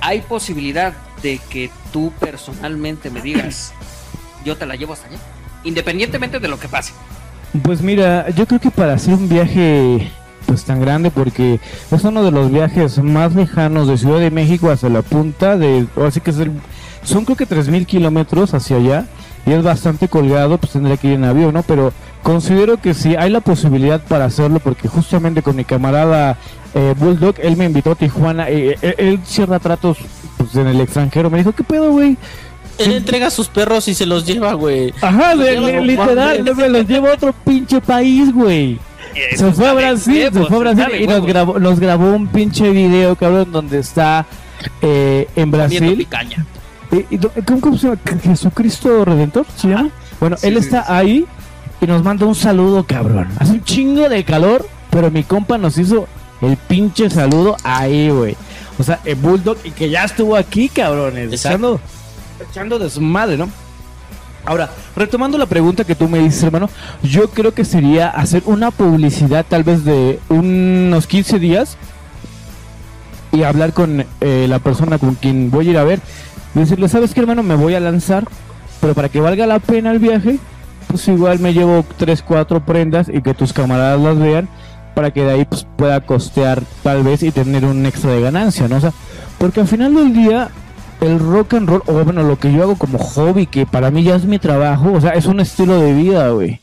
[0.00, 3.72] hay posibilidad de que tú personalmente me digas,
[4.44, 5.18] yo te la llevo hasta allá,
[5.64, 6.92] independientemente de lo que pase.
[7.62, 10.12] Pues mira, yo creo que para hacer un viaje
[10.50, 11.60] pues tan grande porque
[11.92, 15.86] es uno de los viajes más lejanos de Ciudad de México hacia la punta de,
[16.04, 16.50] así que es el-
[17.04, 19.04] son creo que 3.000 kilómetros hacia allá
[19.46, 21.62] y es bastante colgado, pues tendría que ir en avión, ¿no?
[21.62, 21.92] Pero
[22.24, 26.36] considero que sí hay la posibilidad para hacerlo porque justamente con mi camarada
[26.74, 29.98] eh, Bulldog, él me invitó a Tijuana, eh, eh, él cierra tratos
[30.36, 32.16] pues, en el extranjero, me dijo, ¿qué pedo, güey?
[32.78, 34.92] Él entrega a sus perros y se los lleva, güey.
[35.00, 38.80] Ajá, Los lleva literal, me los lleva a otro pinche país, güey.
[39.36, 42.70] Se fue a Brasil, se fue a Brasil y nos grabó, nos grabó un pinche
[42.70, 44.26] video, cabrón, donde está
[44.82, 45.80] eh, en Brasil.
[46.92, 48.00] Y- y ¿Cómo, cómo se llama?
[48.04, 49.90] ¿Je- ¿Jesucristo Redentor se llama?
[50.18, 51.24] Bueno, él está ahí
[51.80, 53.28] y nos manda un saludo, cabrón.
[53.38, 56.06] Hace un chingo de calor, pero mi compa nos hizo
[56.42, 58.36] el pinche saludo ahí, güey.
[58.78, 61.30] O sea, el Bulldog y que ya estuvo aquí, cabrones.
[61.46, 61.80] Echando,
[62.50, 63.48] echando de su madre, ¿no?
[64.44, 66.68] Ahora, retomando la pregunta que tú me dices, hermano,
[67.02, 71.76] yo creo que sería hacer una publicidad tal vez de unos 15 días
[73.32, 76.00] y hablar con eh, la persona con quien voy a ir a ver.
[76.54, 77.42] Decirle, ¿sabes qué, hermano?
[77.42, 78.24] Me voy a lanzar,
[78.80, 80.38] pero para que valga la pena el viaje,
[80.88, 84.48] pues igual me llevo 3, 4 prendas y que tus camaradas las vean
[84.94, 88.66] para que de ahí pues, pueda costear tal vez y tener un extra de ganancia,
[88.68, 88.76] ¿no?
[88.76, 88.92] O sea,
[89.38, 90.50] porque al final del día
[91.00, 94.02] el rock and roll, o bueno, lo que yo hago como hobby, que para mí
[94.02, 96.60] ya es mi trabajo, o sea, es un estilo de vida, güey.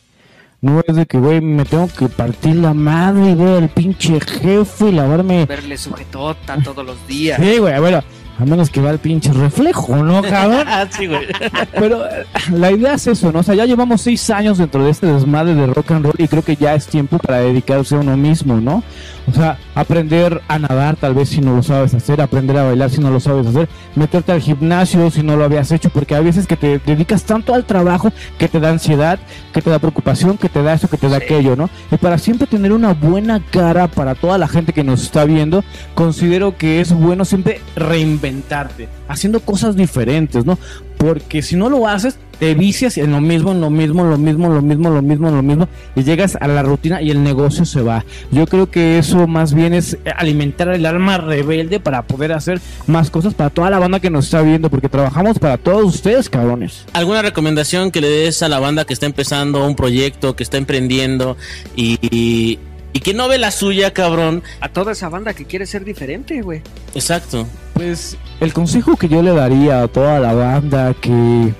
[0.59, 4.19] No es de que, güey, me tengo que partir la madre y ver al pinche
[4.19, 5.45] jefe y lavarme.
[5.45, 7.39] Verle sujetota todos los días.
[7.39, 8.01] Sí, güey, bueno,
[8.39, 10.65] a menos que va el pinche reflejo, ¿no, cabrón?
[10.67, 11.25] Ah, sí, güey.
[11.73, 12.03] Pero
[12.51, 13.39] la idea es eso, ¿no?
[13.39, 16.27] O sea, ya llevamos seis años dentro de este desmadre de rock and roll y
[16.27, 18.83] creo que ya es tiempo para dedicarse a uno mismo, ¿no?
[19.27, 22.89] O sea, aprender a nadar tal vez si no lo sabes hacer, aprender a bailar
[22.89, 26.23] si no lo sabes hacer, meterte al gimnasio si no lo habías hecho, porque hay
[26.23, 29.19] veces que te dedicas tanto al trabajo que te da ansiedad,
[29.53, 31.69] que te da preocupación, que te da eso, que te da aquello, ¿no?
[31.91, 35.63] Y para siempre tener una buena cara para toda la gente que nos está viendo,
[35.93, 37.59] considero que es bueno siempre
[38.27, 40.57] reinventarte, haciendo cosas diferentes, ¿no?
[40.97, 44.17] Porque si no lo haces, te vicias en lo mismo, en lo mismo, en lo
[44.17, 47.01] mismo, en lo mismo, en lo mismo, en lo mismo, y llegas a la rutina
[47.01, 48.03] y el negocio se va.
[48.31, 53.09] Yo creo que eso más bien es alimentar el alma rebelde para poder hacer más
[53.09, 56.85] cosas para toda la banda que nos está viendo, porque trabajamos para todos ustedes, cabrones.
[56.93, 60.57] ¿Alguna recomendación que le des a la banda que está empezando un proyecto, que está
[60.57, 61.37] emprendiendo
[61.75, 62.59] y, y,
[62.93, 64.43] y que no ve la suya, cabrón?
[64.61, 66.61] A toda esa banda que quiere ser diferente, güey.
[66.95, 67.47] Exacto.
[67.77, 71.53] Pues el consejo que yo le daría a toda la banda que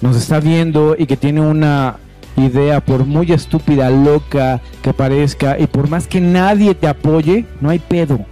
[0.00, 1.98] nos está viendo y que tiene una
[2.36, 7.70] idea, por muy estúpida, loca que parezca, y por más que nadie te apoye, no
[7.70, 8.26] hay pedo.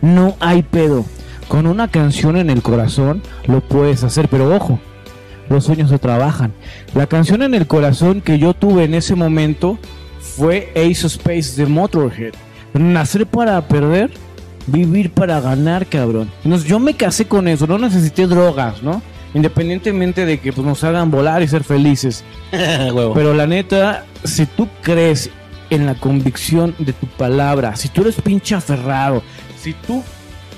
[0.00, 1.04] No hay pedo.
[1.48, 4.78] Con una canción en el corazón lo puedes hacer, pero ojo,
[5.48, 6.52] los sueños se trabajan.
[6.94, 9.76] La canción en el corazón que yo tuve en ese momento
[10.20, 12.34] fue Ace of Space de Motorhead.
[12.74, 14.12] Nacer para perder,
[14.66, 16.30] vivir para ganar, cabrón.
[16.44, 19.02] Entonces, yo me casé con eso, no necesité drogas, ¿no?
[19.34, 22.24] Independientemente de que pues, nos hagan volar y ser felices.
[22.50, 25.30] Pero la neta, si tú crees
[25.70, 29.22] en la convicción de tu palabra, si tú eres pinche aferrado,
[29.58, 30.02] si tú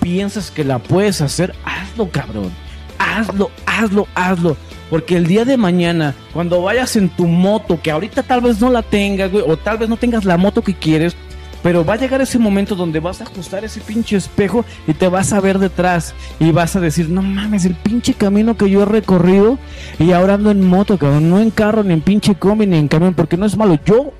[0.00, 2.50] piensas que la puedes hacer, hazlo, cabrón.
[2.98, 4.56] Hazlo, hazlo, hazlo.
[4.90, 8.70] Porque el día de mañana, cuando vayas en tu moto, que ahorita tal vez no
[8.70, 11.14] la tengas, güey, o tal vez no tengas la moto que quieres,
[11.62, 15.08] pero va a llegar ese momento donde vas a ajustar ese pinche espejo y te
[15.08, 18.82] vas a ver detrás y vas a decir, no mames, el pinche camino que yo
[18.82, 19.58] he recorrido
[19.98, 22.88] y ahora ando en moto, cabrón, no en carro, ni en pinche combi, ni en
[22.88, 23.78] camión, porque no es malo.
[23.84, 24.12] Yo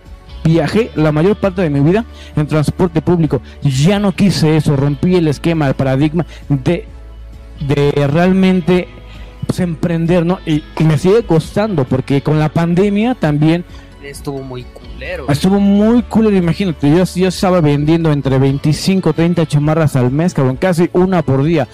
[0.44, 2.04] viajé la mayor parte de mi vida
[2.36, 3.40] en transporte público.
[3.62, 6.86] Ya no quise eso, rompí el esquema, el paradigma de,
[7.60, 8.88] de realmente
[9.46, 10.40] pues, emprender, ¿no?
[10.46, 13.64] Y, y me sigue costando, porque con la pandemia también
[14.02, 15.26] Estuvo muy culero.
[15.28, 20.56] Estuvo muy cool, imagínate, yo, yo estaba vendiendo entre 25 30 chamarras al mes, cabrón,
[20.56, 21.66] casi una por día.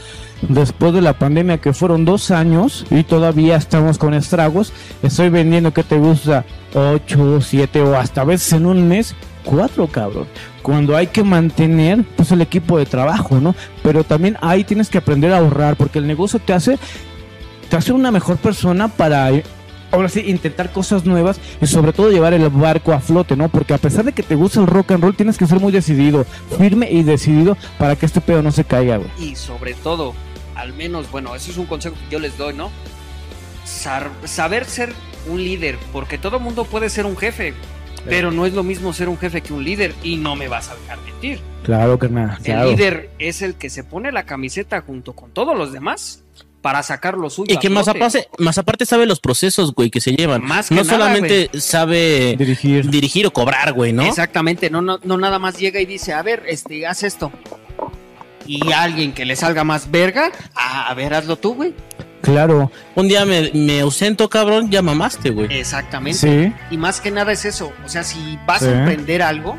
[0.49, 4.73] Después de la pandemia, que fueron dos años y todavía estamos con estragos,
[5.03, 6.45] estoy vendiendo, ¿qué te gusta?
[6.75, 9.15] 8, 7 o hasta a veces en un mes,
[9.45, 10.27] cuatro, cabrón.
[10.63, 13.55] Cuando hay que mantener, pues el equipo de trabajo, ¿no?
[13.83, 16.79] Pero también ahí tienes que aprender a ahorrar, porque el negocio te hace,
[17.69, 19.31] te hace una mejor persona para
[19.95, 23.49] ahora sí, intentar cosas nuevas y sobre todo llevar el barco a flote, ¿no?
[23.49, 25.73] Porque a pesar de que te gusta el rock and roll, tienes que ser muy
[25.73, 26.25] decidido,
[26.59, 29.11] firme y decidido para que este pedo no se caiga, güey.
[29.19, 30.15] Y sobre todo,
[30.55, 32.71] al menos, bueno, eso es un consejo que yo les doy, ¿no?
[33.65, 34.93] Saber ser
[35.27, 37.55] un líder, porque todo mundo puede ser un jefe,
[38.07, 40.69] pero no es lo mismo ser un jefe que un líder, y no me vas
[40.69, 41.41] a dejar mentir.
[41.63, 42.37] Claro, carnal.
[42.39, 42.71] El Claro.
[42.71, 46.23] líder es el que se pone la camiseta junto con todos los demás
[46.65, 47.53] para sacar lo suyo.
[47.55, 50.43] Y que más aparte, más aparte sabe los procesos, güey, que se llevan.
[50.43, 52.89] Más que no nada, solamente sabe Dirigir.
[52.89, 54.03] dirigir o cobrar, güey, ¿no?
[54.03, 57.31] Exactamente, no, no, no nada más llega y dice, a ver, este, haz esto.
[58.47, 61.75] Y alguien que le salga más verga, ah, a ver, hazlo tú, güey.
[62.23, 65.49] Claro, Un día me, me ausento, cabrón, ya mamaste, güey.
[65.59, 66.19] Exactamente.
[66.19, 66.53] sí.
[66.71, 67.75] Y más que nada es eso.
[67.85, 68.69] O sea, si vas Sí.
[68.69, 69.55] a emprender algo,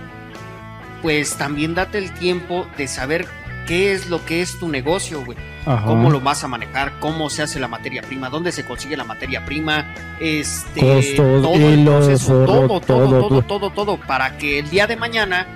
[1.04, 3.28] pues también date el tiempo de saber
[3.66, 5.38] qué es lo que es tu negocio, güey.
[5.66, 5.86] Ajá.
[5.86, 9.04] Cómo lo vas a manejar, cómo se hace la materia prima, dónde se consigue la
[9.04, 13.42] materia prima, este, Costos, todo el proceso, todo, todo, todo, todo.
[13.42, 15.48] todo, todo, para que el día de mañana,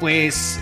[0.00, 0.60] pues,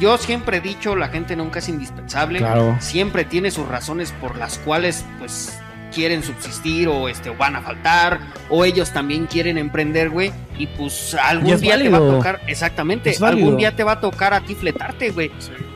[0.00, 2.76] yo siempre he dicho, la gente nunca es indispensable, Claro.
[2.80, 5.58] siempre tiene sus razones por las cuales, pues,
[5.94, 8.20] quieren subsistir o este o van a faltar
[8.50, 13.14] o ellos también quieren emprender, güey, y pues algún día te va a tocar, exactamente,
[13.20, 15.30] algún día te va a tocar a ti fletarte, güey.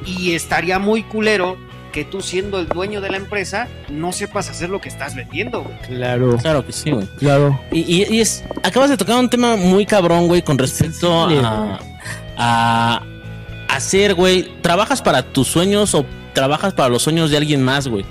[0.06, 1.56] Y estaría muy culero
[1.92, 5.62] que tú siendo el dueño de la empresa no sepas hacer lo que estás vendiendo,
[5.62, 5.76] güey.
[5.86, 7.06] Claro, Claro que sí, güey.
[7.18, 7.58] claro.
[7.72, 11.78] Y, y- y es, acabas de tocar un tema muy cabrón, güey, con respecto a,
[12.36, 13.02] a
[13.70, 14.48] hacer, güey.
[14.60, 16.04] ¿Trabajas para tus sueños o
[16.34, 18.04] trabajas para los sueños de alguien más, güey?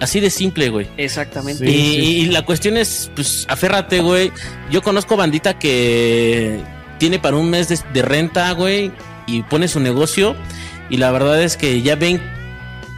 [0.00, 0.86] Así de simple, güey.
[0.96, 1.64] Exactamente.
[1.64, 4.32] y, Sí, y la cuestión es, pues, aférrate, güey.
[4.70, 6.60] Yo conozco bandita que
[6.98, 8.92] tiene para un mes de, de renta, güey,
[9.26, 10.36] y pone su negocio.
[10.90, 12.20] Y la verdad es que ya ven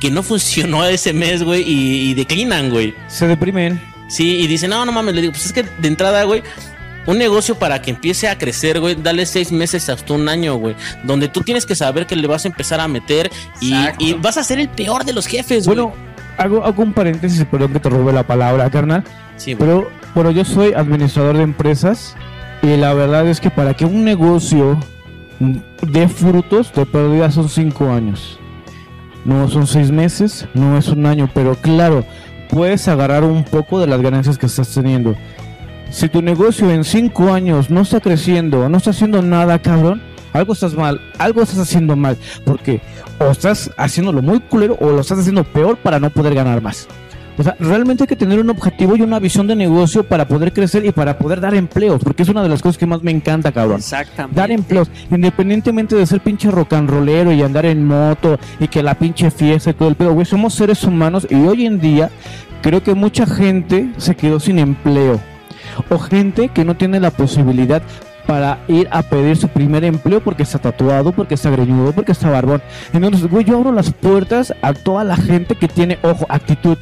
[0.00, 2.94] que no funcionó ese mes, güey, y, y declinan, güey.
[3.08, 3.80] Se deprimen.
[4.08, 6.42] Sí, y dicen, no, no mames, le digo, pues es que de entrada, güey,
[7.06, 10.76] un negocio para que empiece a crecer, güey, dale seis meses hasta un año, güey,
[11.04, 13.30] donde tú tienes que saber que le vas a empezar a meter
[13.60, 15.78] y vas a ser el peor de los jefes, güey.
[15.78, 15.94] Bueno,
[16.38, 19.04] hago, hago un paréntesis, perdón que te robe la palabra, carnal.
[19.36, 19.54] sí.
[19.54, 22.16] Pero, pero yo soy administrador de empresas
[22.62, 24.78] y la verdad es que para que un negocio
[25.82, 28.38] dé frutos, de pérdida son cinco años.
[29.24, 32.04] No son seis meses, no es un año, pero claro,
[32.50, 35.14] puedes agarrar un poco de las ganancias que estás teniendo.
[35.90, 40.52] Si tu negocio en cinco años no está creciendo, no está haciendo nada, cabrón, algo
[40.52, 42.80] estás mal, algo estás haciendo mal, porque
[43.18, 46.88] o estás haciéndolo muy culero o lo estás haciendo peor para no poder ganar más.
[47.38, 50.52] O sea, realmente hay que tener un objetivo y una visión de negocio para poder
[50.52, 53.12] crecer y para poder dar empleos, porque es una de las cosas que más me
[53.12, 53.78] encanta, cabrón.
[53.78, 54.40] Exactamente.
[54.40, 58.82] Dar empleos, independientemente de ser pinche rock and rollero y andar en moto y que
[58.82, 62.10] la pinche fiesta y todo el pedo, güey, somos seres humanos y hoy en día
[62.60, 65.20] creo que mucha gente se quedó sin empleo
[65.90, 67.82] o gente que no tiene la posibilidad
[68.28, 72.28] para ir a pedir su primer empleo porque está tatuado, porque está greñudo, porque está
[72.28, 72.60] barbón.
[72.92, 76.76] Entonces, güey, yo abro las puertas a toda la gente que tiene, ojo, actitud,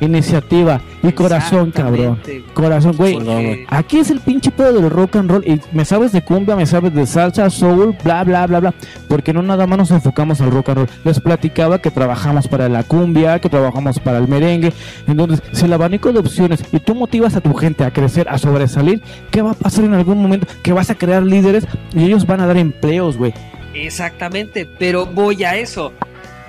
[0.00, 2.20] iniciativa y corazón, cabrón.
[2.54, 3.66] Corazón, güey.
[3.68, 6.66] Aquí es el pinche pedo del rock and roll y me sabes de cumbia, me
[6.66, 8.74] sabes de salsa, soul, bla, bla, bla, bla.
[9.08, 10.88] Porque no nada más nos enfocamos al rock and roll.
[11.04, 14.72] Les platicaba que trabajamos para la cumbia, que trabajamos para el merengue.
[15.06, 18.38] Entonces, si el abanico de opciones y tú motivas a tu gente a crecer, a
[18.38, 20.46] sobresalir, ¿qué va a pasar en algún momento?
[20.62, 23.32] Que vas a crear líderes y ellos van a dar empleos, güey.
[23.74, 25.92] Exactamente, pero voy a eso.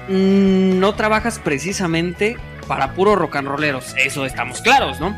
[0.07, 2.37] Mm, No trabajas precisamente
[2.69, 5.13] para puro rock and rolleros, eso estamos claros, ¿no?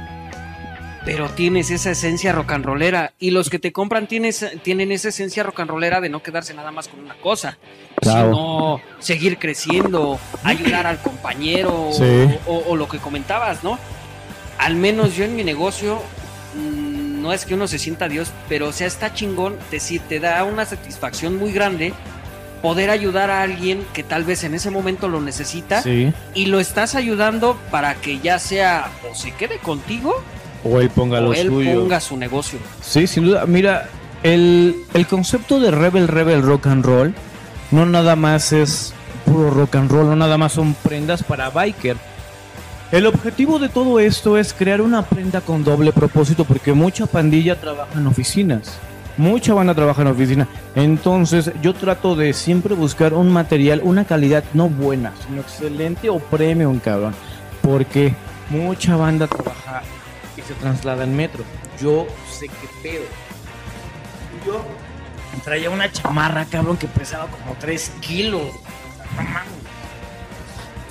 [1.05, 5.09] Pero tienes esa esencia rock and rollera y los que te compran tienes, tienen esa
[5.09, 7.57] esencia rock and rollera de no quedarse nada más con una cosa,
[8.01, 8.29] Claro.
[8.31, 12.03] sino seguir creciendo, ayudar al compañero Sí.
[12.47, 13.77] o, o lo que comentabas, ¿no?
[14.57, 16.01] Al menos yo en mi negocio
[16.55, 20.19] mm, no es que uno se sienta Dios, pero o sea, está chingón, decir, te
[20.19, 21.93] da una satisfacción muy grande
[22.61, 26.13] poder ayudar a alguien que tal vez en ese momento lo necesita Sí.
[26.35, 30.13] y lo estás ayudando para que ya sea o se quede contigo
[30.63, 32.59] O él ponga o él ponga su negocio.
[32.81, 33.45] Sí, sin duda.
[33.47, 33.89] Mira,
[34.21, 37.15] el, el concepto de Rebel Rebel Rock and Roll
[37.71, 38.93] no nada más es
[39.25, 41.97] puro rock and roll, no nada más son prendas para biker.
[42.91, 47.55] El objetivo de todo esto es crear una prenda con doble propósito porque mucha pandilla
[47.59, 48.73] trabaja en oficinas.
[49.21, 50.47] Mucha banda trabaja en oficina.
[50.73, 56.17] Entonces yo trato de siempre buscar un material, una calidad no buena, sino excelente o
[56.17, 57.13] premium, cabrón.
[57.61, 58.15] Porque
[58.49, 59.83] mucha banda trabaja
[60.35, 61.43] y se traslada en metro.
[61.79, 63.03] Yo sé qué pedo.
[64.43, 64.65] Yo
[65.43, 68.41] traía una chamarra, cabrón, que pesaba como 3 kilos.
[69.15, 69.60] No mames.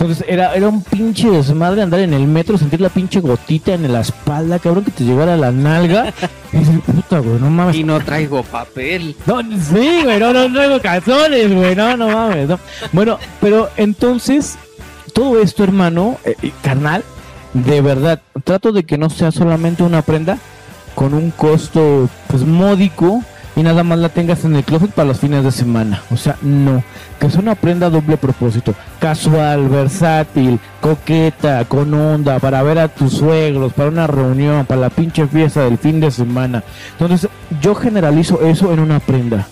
[0.01, 3.93] Entonces era, era un pinche desmadre andar en el metro, sentir la pinche gotita en
[3.93, 6.15] la espalda, cabrón, que te llegara la nalga.
[6.55, 7.77] Y decir, puta, güey, no mames.
[7.77, 9.15] Y no traigo papel.
[9.27, 12.59] No, sí, güey, no, no traigo calzones, güey, no, no mames, no.
[12.93, 14.57] Bueno, pero entonces,
[15.13, 17.05] todo esto, hermano, eh, carnal,
[17.53, 20.39] de verdad, trato de que no sea solamente una prenda
[20.95, 23.23] con un costo, pues, módico,
[23.61, 26.03] y nada más la tengas en el closet para los fines de semana.
[26.11, 26.83] O sea, no.
[27.19, 28.75] Que es una prenda doble propósito.
[28.99, 34.89] Casual, versátil, coqueta, con onda, para ver a tus suegros, para una reunión, para la
[34.89, 36.65] pinche fiesta del fin de semana.
[36.93, 37.29] Entonces,
[37.61, 39.47] yo generalizo eso en una prenda.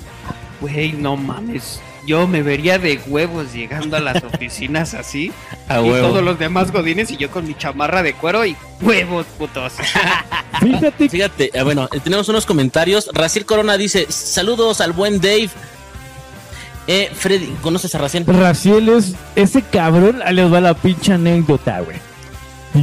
[0.62, 1.78] Güey, no mames.
[2.08, 5.30] Yo me vería de huevos llegando a las oficinas así.
[5.68, 6.08] A y huevo.
[6.08, 9.74] todos los demás godines y yo con mi chamarra de cuero y huevos, putos.
[10.62, 13.10] Fíjate Fíjate, eh, bueno, eh, tenemos unos comentarios.
[13.12, 15.50] Raciel Corona dice: Saludos al buen Dave.
[16.86, 18.24] Eh, Freddy, ¿conoces a Raciel?
[18.24, 21.98] Raciel es ese cabrón, ahí les va la pinche anécdota, güey.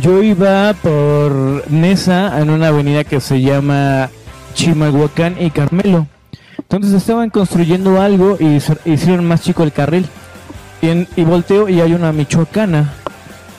[0.03, 4.11] Yo iba por Nesa en una avenida que se llama
[4.53, 6.05] Chimalhuacán y Carmelo.
[6.70, 10.05] Entonces estaban construyendo algo y hicieron más chico el carril.
[10.82, 12.93] Y, en- y volteo y hay una michoacana.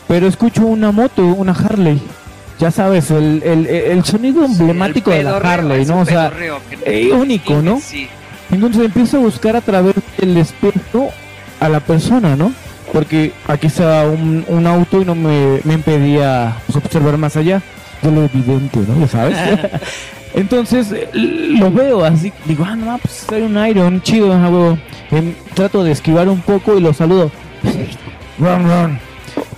[0.08, 2.00] Pero escucho una moto, una Harley.
[2.58, 6.00] Ya sabes, el, el- el sonido emblemático de la Harley, es ¿no?
[6.00, 7.80] O sea, que- eh, único, ¿no?
[7.80, 8.08] Sí.
[8.50, 11.10] entonces empiezo a buscar a través del espejo
[11.60, 12.52] a la persona, ¿no?
[12.92, 17.60] Porque aquí estaba un, un auto y no me, me impedía pues, observar más allá.
[18.02, 19.00] De lo evidente, ¿no?
[19.00, 19.36] Ya sabes.
[20.36, 24.78] Entonces eh, lo veo así, digo, ah, no, pues hay un Iron, chido, ah, huevo.
[25.10, 27.30] Em, trato de esquivar un poco y lo saludo.
[28.38, 28.98] Run, run.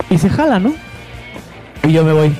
[0.09, 0.73] Y se jala, ¿no?
[1.83, 2.33] Y yo me voy.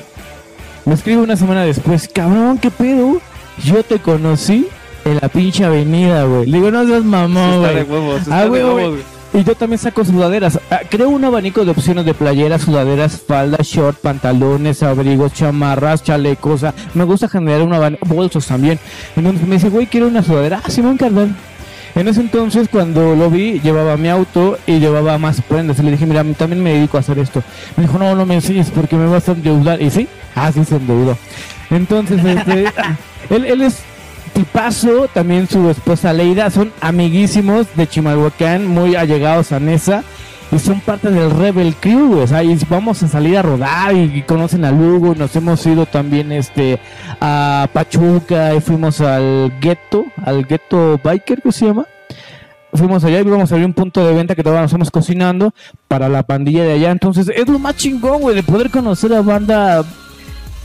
[0.86, 3.20] Me escribe una semana después, cabrón, ¿qué pedo?
[3.62, 4.66] Yo te conocí
[5.04, 6.46] en la pinche avenida, güey.
[6.46, 8.00] Le digo, no seas mamón, Está de güey.
[8.00, 8.22] huevos.
[8.30, 8.62] Ah, güey.
[8.62, 9.19] güey.
[9.32, 10.58] Y yo también saco sudaderas.
[10.70, 16.60] Ah, creo un abanico de opciones de playeras, sudaderas, faldas, short, pantalones, abrigos, chamarras, chalecos.
[16.60, 18.80] Sea, me gusta generar un abanico, bolsos también.
[19.14, 20.60] Entonces me dice, güey, quiero una sudadera.
[20.64, 21.36] Ah, Simón Cardán.
[21.94, 25.78] En ese entonces, cuando lo vi, llevaba mi auto y llevaba más prendas.
[25.78, 27.42] Y le dije, mira, también me dedico a hacer esto.
[27.76, 29.80] Me dijo, no, no me enseñes porque me vas a endeudar.
[29.80, 31.16] Y sí, ah, sí se endeudó.
[31.70, 32.66] Entonces, este,
[33.30, 33.78] él, él es
[34.40, 40.02] tipazo, también su esposa Leida, son amiguísimos de Chimalhuacán, muy allegados a Nesa.
[40.50, 44.22] Y son parte del Rebel Crew, o y vamos a salir a rodar y, y
[44.22, 46.80] conocen a Lugo, nos hemos ido también este
[47.20, 51.86] a Pachuca y fuimos al Ghetto, al Ghetto Biker, ¿qué se llama?
[52.72, 55.52] Fuimos allá y íbamos a abrir un punto de venta que todavía nos estamos cocinando
[55.86, 56.90] para la pandilla de allá.
[56.90, 59.84] Entonces, es lo más chingón, güey, de poder conocer a banda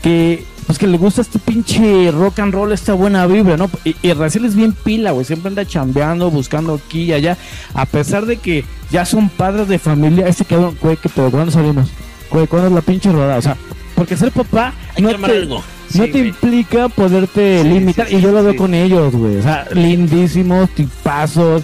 [0.02, 3.70] que pues que le gusta este pinche rock and roll, esta buena vibra, ¿no?
[3.84, 7.36] Y, y Raciel es bien pila, güey, siempre anda chambeando, buscando aquí y allá,
[7.74, 11.52] a pesar de que ya son padres de familia, este cabrón, güey, que pero ¿cuándo
[11.52, 11.88] salimos?
[12.30, 13.38] Güey, ¿cuándo es la pinche rodada?
[13.38, 13.56] O sea,
[13.94, 15.56] porque ser papá Hay no te, algo.
[15.58, 16.28] no Sí, te güey.
[16.28, 18.58] implica poderte Sí, limitar, sí, y yo lo veo sí.
[18.58, 21.62] con ellos, güey, o sea, lindísimos, tipazos,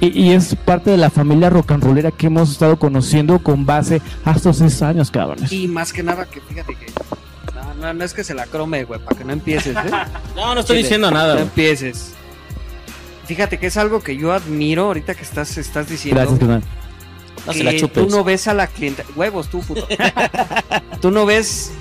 [0.00, 3.66] y, y es parte de la familia rock and rollera que hemos estado conociendo con
[3.66, 5.50] base a estos seis años, cabrones.
[5.50, 6.86] Y más que nada que fíjate que.
[7.80, 9.90] No, no, es que se la crome, güey, para que no empieces, ¿eh?
[10.36, 11.34] No, no estoy Chile, diciendo nada.
[11.34, 12.14] No empieces.
[13.26, 16.20] Fíjate que es algo que yo admiro ahorita que estás, estás diciendo.
[16.20, 16.62] Gracias.
[17.46, 18.06] No se que la chupes.
[18.06, 19.04] Tú no ves a la clienta.
[19.14, 19.86] Huevos, tú, puto.
[21.00, 21.72] tú no ves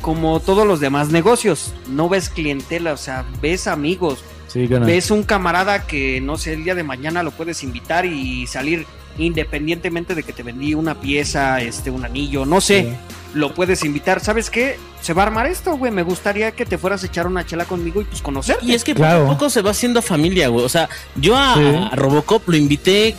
[0.00, 1.72] como todos los demás negocios.
[1.88, 4.24] No ves clientela, o sea, ves amigos.
[4.48, 4.66] Sí.
[4.66, 8.86] Ves un camarada que, no sé, el día de mañana lo puedes invitar y salir
[9.18, 12.82] independientemente de que te vendí una pieza, este, un anillo, no sé.
[12.82, 13.16] Sí.
[13.34, 14.20] Lo puedes invitar.
[14.20, 14.78] ¿Sabes qué?
[15.02, 15.92] Se va a armar esto, güey.
[15.92, 18.58] Me gustaría que te fueras a echar una chela conmigo y pues conocer.
[18.62, 19.20] Y es que Claro.
[19.20, 20.64] poco a poco se va haciendo familia, güey.
[20.64, 21.60] O sea, yo a, Sí.
[21.92, 23.14] a Robocop lo invité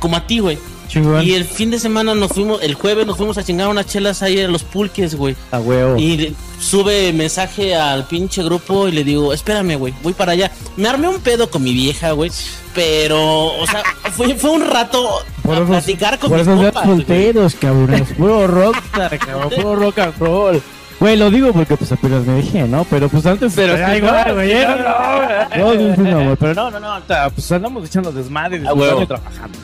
[0.00, 0.58] como a ti, güey.
[0.92, 1.22] Chingón.
[1.24, 4.22] Y el fin de semana nos fuimos, el jueves nos fuimos a chingar unas chelas
[4.22, 5.34] ahí a los pulques, güey.
[5.50, 5.96] A huevo.
[5.98, 10.50] Y sube mensaje al pinche grupo y le digo, espérame, güey, voy para allá.
[10.76, 12.30] Me armé un pedo con mi vieja, güey.
[12.74, 13.82] Pero, o sea,
[14.12, 15.08] fue, fue un rato
[15.42, 18.12] Por a esos- platicar con Por mis compas, solteros, cabrones.
[18.16, 19.50] Puro rockstar, cabrón.
[19.50, 20.62] Puro rock and roll.
[21.00, 22.84] Güey, lo digo porque pues apenas me dije, ¿no?
[22.88, 23.52] Pero pues antes.
[23.56, 27.02] Pero Ay, sí, güey, no, no, no, no, Pero no, no, no.
[27.34, 29.00] Pues andamos echando desmadre, A huevo.
[29.00, 29.58] disfrutando y trabajando.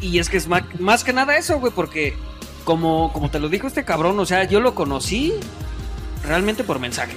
[0.00, 2.14] Y, es que es más, que nada eso, güey, porque
[2.64, 5.34] como, como te lo dijo este cabrón, o sea, yo lo conocí
[6.24, 7.14] realmente por mensaje.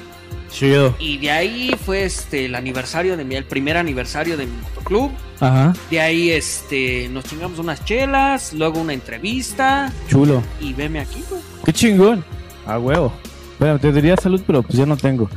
[0.52, 0.96] Chido.
[1.00, 5.12] Y de ahí fue este el aniversario de mi, el primer aniversario de mi motoclub.
[5.40, 5.74] Ajá.
[5.90, 10.44] De ahí este nos chingamos unas chelas, luego una entrevista Chulo.
[10.62, 11.42] y veme aquí, güey.
[11.66, 12.24] Qué chingón.
[12.68, 13.12] A huevo.
[13.58, 15.28] Bueno, te diría salud, pero pues ya no tengo.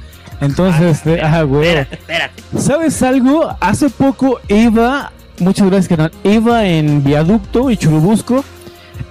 [0.41, 1.63] Entonces, este, ah, huevo.
[1.63, 2.43] Espérate, espérate.
[2.59, 3.57] ¿Sabes algo?
[3.61, 8.45] Hace poco iba, muchas gracias canal, iba en Viaducto y Churubusco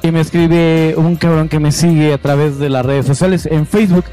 [0.01, 3.65] y me escribe un cabrón que me sigue a través de las redes sociales en
[3.65, 4.05] Facebook.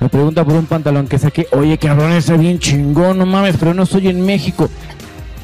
[0.00, 3.74] Me pregunta por un pantalón que saqué, oye cabrón, está bien chingón, no mames, pero
[3.74, 4.68] no estoy en México.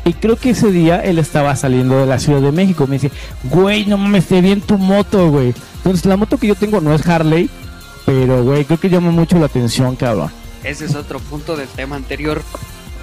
[0.05, 2.87] Y creo que ese día él estaba saliendo de la Ciudad de México.
[2.87, 3.11] Me dice,
[3.45, 5.55] güey, no mames, te bien tu moto, güey.
[5.77, 7.49] Entonces la moto que yo tengo no es Harley,
[8.05, 10.31] pero güey, creo que llama mucho la atención, cabrón.
[10.63, 12.43] Ese es otro punto del tema anterior.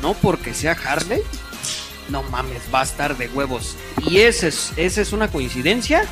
[0.01, 1.21] no porque sea Harley,
[2.11, 3.75] no mames, va a estar de huevos.
[4.07, 6.03] Y ese es, esa es una coincidencia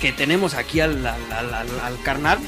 [0.00, 2.38] que tenemos aquí al, al, al- al- al carnal.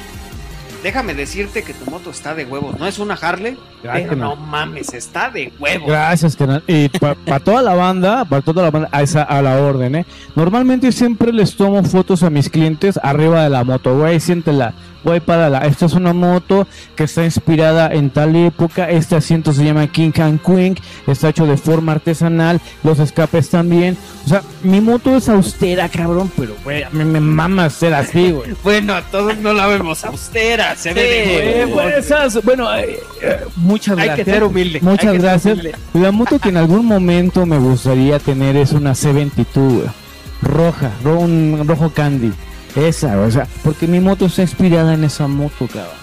[0.82, 2.78] Déjame decirte que tu moto está de huevos.
[2.78, 4.48] No es una Harley, Gracias, pero no carnal.
[4.48, 5.88] mames, está de huevos.
[5.88, 6.62] Gracias, canal.
[6.68, 10.06] Y para toda la banda, para toda la banda, a, esa, a la orden, ¿eh?
[10.36, 14.72] Normalmente siempre les tomo fotos a mis clientes arriba de la moto, güey, siéntela,
[15.08, 15.58] güey, párala.
[15.66, 18.88] Esta es una moto que está inspirada en tal época.
[18.88, 23.96] Este asiento se llama King Can Queen, está hecho de forma artesanal, los escapes también.
[24.24, 28.30] O sea, mi moto es austera, cabrón, pero, güey, a mí me mama ser así,
[28.32, 28.54] güey.
[28.62, 31.02] Bueno, a todos no la vemos austera, se ve
[31.66, 34.24] de bueno, esas- bueno, eh, eh, muchas Hay gracias.
[34.26, 34.80] que ser humilde.
[34.82, 35.54] Muchas hay ser gracias.
[35.54, 35.74] humilde.
[35.94, 39.86] La moto que en algún momento me gustaría tener es una C22, güey.
[40.42, 42.32] Roja, ro- un rojo candy.
[42.78, 45.96] Esa, o sea, porque mi moto está inspirada en esa moto, cabrón.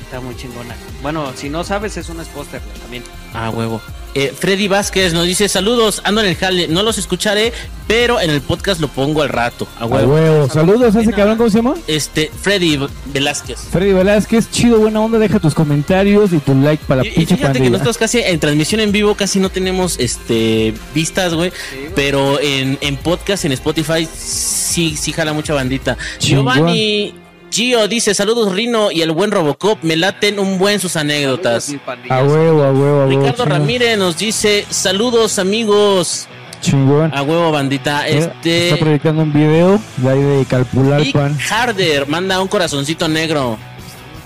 [0.00, 0.76] Está muy chingona.
[1.02, 3.02] Bueno, si no sabes, es un póster también.
[3.32, 3.80] Ah, huevo.
[4.14, 7.52] Eh, Freddy Vázquez nos dice saludos, ando en el jale, no los escucharé,
[7.88, 9.66] pero en el podcast lo pongo al rato.
[9.78, 10.48] A A huevo.
[10.48, 11.74] Saludos a ese cabrón, ¿cómo se llama?
[11.86, 13.58] Este, Freddy Velázquez.
[13.72, 17.26] Freddy Velázquez, chido, buena onda, deja tus comentarios y tu like para la Y, y
[17.26, 21.52] fíjate que nosotros casi en transmisión en vivo casi no tenemos este vistas, güey.
[21.94, 25.98] Pero en, en podcast, en Spotify, sí, sí jala mucha bandita.
[26.20, 27.14] Giovanni
[27.54, 31.72] Gio dice, saludos Rino y el buen Robocop, me laten un buen sus anécdotas.
[32.08, 33.06] A huevo, a huevo, a huevo.
[33.06, 33.44] Ricardo.
[33.44, 36.26] Ramírez nos dice, saludos amigos.
[36.60, 37.12] Chingón.
[37.14, 38.08] A huevo bandita.
[38.08, 38.70] Eh, Este...
[38.70, 41.38] Está proyectando un video de ahí de Calpulalpan.
[41.48, 43.56] Harder manda un corazoncito negro.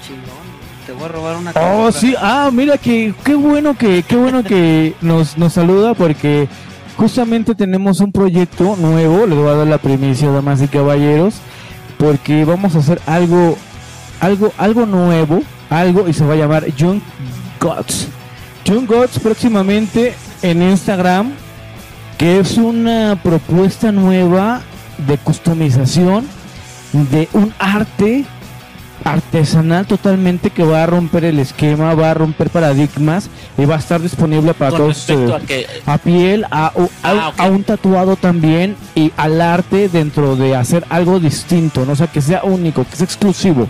[0.07, 0.87] Chingón.
[0.87, 4.43] Te voy a robar una Oh, sí, ah, mira que qué bueno que qué bueno
[4.43, 6.49] que nos nos saluda porque
[6.97, 11.35] justamente tenemos un proyecto nuevo, les voy a dar la primicia, damas y caballeros,
[11.99, 13.59] porque vamos a hacer algo
[14.21, 17.01] algo algo nuevo, algo y se va a llamar Young
[17.61, 18.09] Gods.
[18.65, 21.33] Young Gods próximamente en Instagram,
[22.17, 24.63] que es una propuesta nueva
[25.07, 26.27] de customización
[26.93, 28.25] de un arte
[29.05, 33.79] artesanal totalmente que va a romper el esquema, va a romper paradigmas y va a
[33.79, 35.67] estar disponible para Con todos respecto a ustedes.
[35.67, 35.91] que...
[35.91, 40.55] A piel, a, o- a- Ah, a un tatuado también y al arte dentro de
[40.57, 41.93] hacer algo distinto, ¿no?
[41.93, 43.69] o sea, que sea único, que sea exclusivo.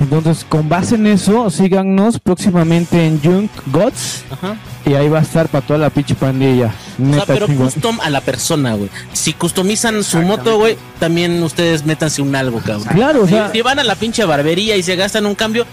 [0.00, 4.56] Entonces, con base en eso, síganos próximamente en Junk Gods Ajá.
[4.86, 6.66] y ahí va a estar para toda la pinche pandilla.
[6.68, 7.66] O sea, Neta pero chingón.
[7.70, 8.88] custom a la persona, güey.
[9.12, 12.88] Si customizan su moto, güey, también ustedes métanse un algo, cabrón.
[12.94, 15.66] Claro, o Si- sea, si van a la pinche barbería y se gastan un cambio,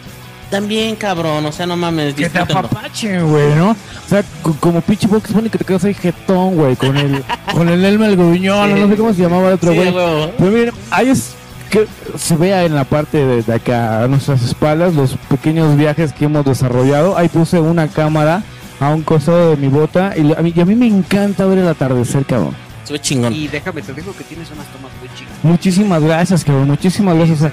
[0.52, 1.46] también, cabrón.
[1.46, 3.72] O sea, no mames, que te apapachen, güey, ¿no?
[3.72, 7.24] O sea, co- como pinche Box Bunny que te quedas ahí jetón, güey, con el,
[7.54, 8.80] con el Elma el Gruñón, Sí.
[8.82, 9.94] no sé cómo se llamaba el otro, güey.
[10.38, 11.34] Pero miren, ahí es
[11.68, 11.88] que
[12.18, 16.26] se vea en la parte de, de acá a nuestras espaldas los pequeños viajes que
[16.26, 17.18] hemos desarrollado.
[17.18, 18.44] Ahí puse una cámara
[18.80, 21.60] a un costado de mi bota y, a mí, y a mí me encanta ver
[21.60, 22.56] el atardecer, cabrón.
[22.90, 23.34] Ve chingón.
[23.34, 25.34] Y déjame, te digo que tienes unas tomas muy chicas.
[25.44, 26.68] Muchísimas gracias, cabrón.
[26.70, 27.52] Muchísimas gracias.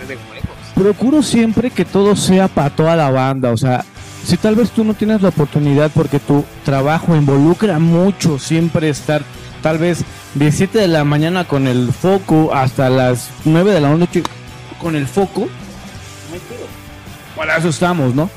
[0.75, 3.85] Procuro siempre que todo sea para toda la banda, o sea,
[4.25, 9.23] si tal vez tú no tienes la oportunidad porque tu trabajo involucra mucho siempre estar
[9.65, 10.05] tal vez
[10.35, 14.23] de 7 de la mañana con el foco hasta las 9 de la noche
[14.79, 15.49] con el foco,
[17.35, 18.29] para eso estamos, ¿no?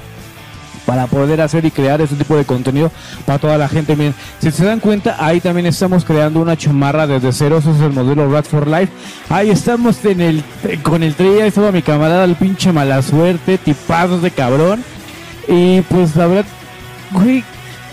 [0.85, 2.93] Para poder hacer y crear ese tipo de contenido
[3.25, 3.97] para toda la gente.
[3.97, 7.57] Miren, si se dan cuenta, ahí también estamos creando una chamarra desde cero.
[7.57, 8.93] Ese es el modelo Rat for Life.
[9.27, 10.43] Ahí estamos en el
[10.81, 11.41] con el tri.
[11.41, 14.81] Ahí estaba mi camarada, el pinche mala suerte, tipazos de cabrón.
[15.49, 16.45] Y pues la verdad,
[17.11, 17.43] güey.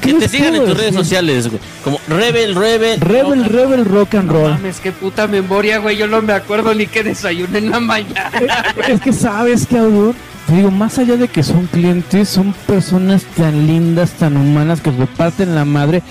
[0.05, 1.61] ¿Qué Que te sigan en tus redes sociales, güey.
[1.83, 3.01] Como Rebel, Rebel.
[3.01, 4.51] Rebel, Rock- Rebel Rock and No Roll.
[4.53, 5.97] mames, qué puta memoria, güey.
[5.97, 8.31] Yo no me acuerdo ni qué desayuné en la mañana.
[8.89, 10.15] es que sabes, cabrón.
[10.47, 14.91] Te digo, más allá de que son clientes, son personas tan lindas, tan humanas que
[14.93, 16.03] se parten la madre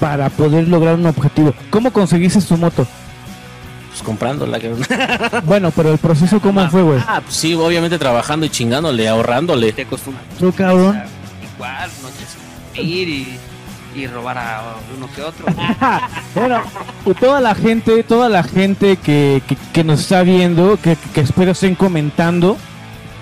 [0.00, 1.54] para poder lograr un objetivo.
[1.70, 2.84] ¿Cómo conseguiste tu moto?
[3.90, 4.84] Pues comprándola, cabrón.
[5.44, 6.98] Bueno, pero el proceso, ¿cómo fue, güey?
[7.06, 9.72] Ah, pues sí, obviamente trabajando y chingándole, ahorrándole.
[9.72, 10.24] Te acostumbras.
[10.38, 11.00] Tú, cabrón.
[11.54, 11.90] Igual,
[12.80, 13.38] ir y,
[13.96, 15.46] y robar a uno que otro.
[16.34, 16.62] Bueno,
[17.20, 21.52] toda la gente, toda la gente que, que, que nos está viendo, que, que espero
[21.52, 22.56] estén comentando,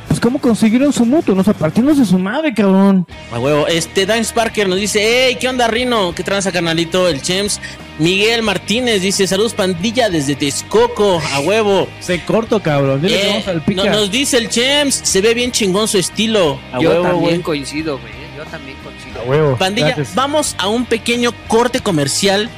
[0.08, 3.06] pues cómo consiguieron su moto, no sé, partiéndose su madre, cabrón.
[3.32, 3.66] A huevo.
[3.66, 6.14] Este, Dan Sparker nos dice, hey, ¿qué onda, Rino?
[6.14, 7.08] ¿Qué tranza, canalito?
[7.08, 7.60] El Chems.
[7.98, 11.20] Miguel Martínez dice, saludos, pandilla, desde Texcoco.
[11.34, 11.88] A huevo.
[12.00, 13.00] Se corto, cabrón.
[13.02, 15.98] Dile que Eh, vamos al no- nos dice el Chems, se ve bien chingón su
[15.98, 16.58] estilo.
[16.72, 17.40] A Yo huevo, también güey.
[17.42, 18.12] coincido, güey.
[18.38, 19.20] Yo también coincido.
[19.20, 19.56] A huevo.
[19.56, 20.14] Pandilla, gracias.
[20.14, 22.48] vamos a un pequeño corte comercial.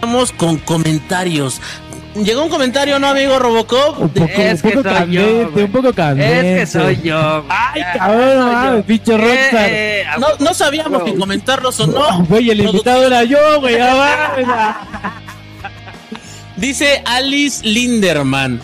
[0.00, 1.60] Vamos con comentarios.
[2.14, 3.98] llegó un comentario, ¿no, amigo Robocop?
[4.02, 5.64] Un poco, Es un que poco soy yo, candente, güey.
[5.64, 6.62] un poco candente.
[6.62, 7.44] Es que soy yo.
[7.48, 8.82] Ay, cabrón, yo.
[8.84, 9.68] pinche rockstar.
[9.68, 11.08] Eh, eh, No, no sabíamos Wow.
[11.08, 12.04] si comentarlos o no.
[12.04, 13.76] Ah, Güey, el invitado era yo, güey.
[16.56, 18.60] Dice Alice Linderman.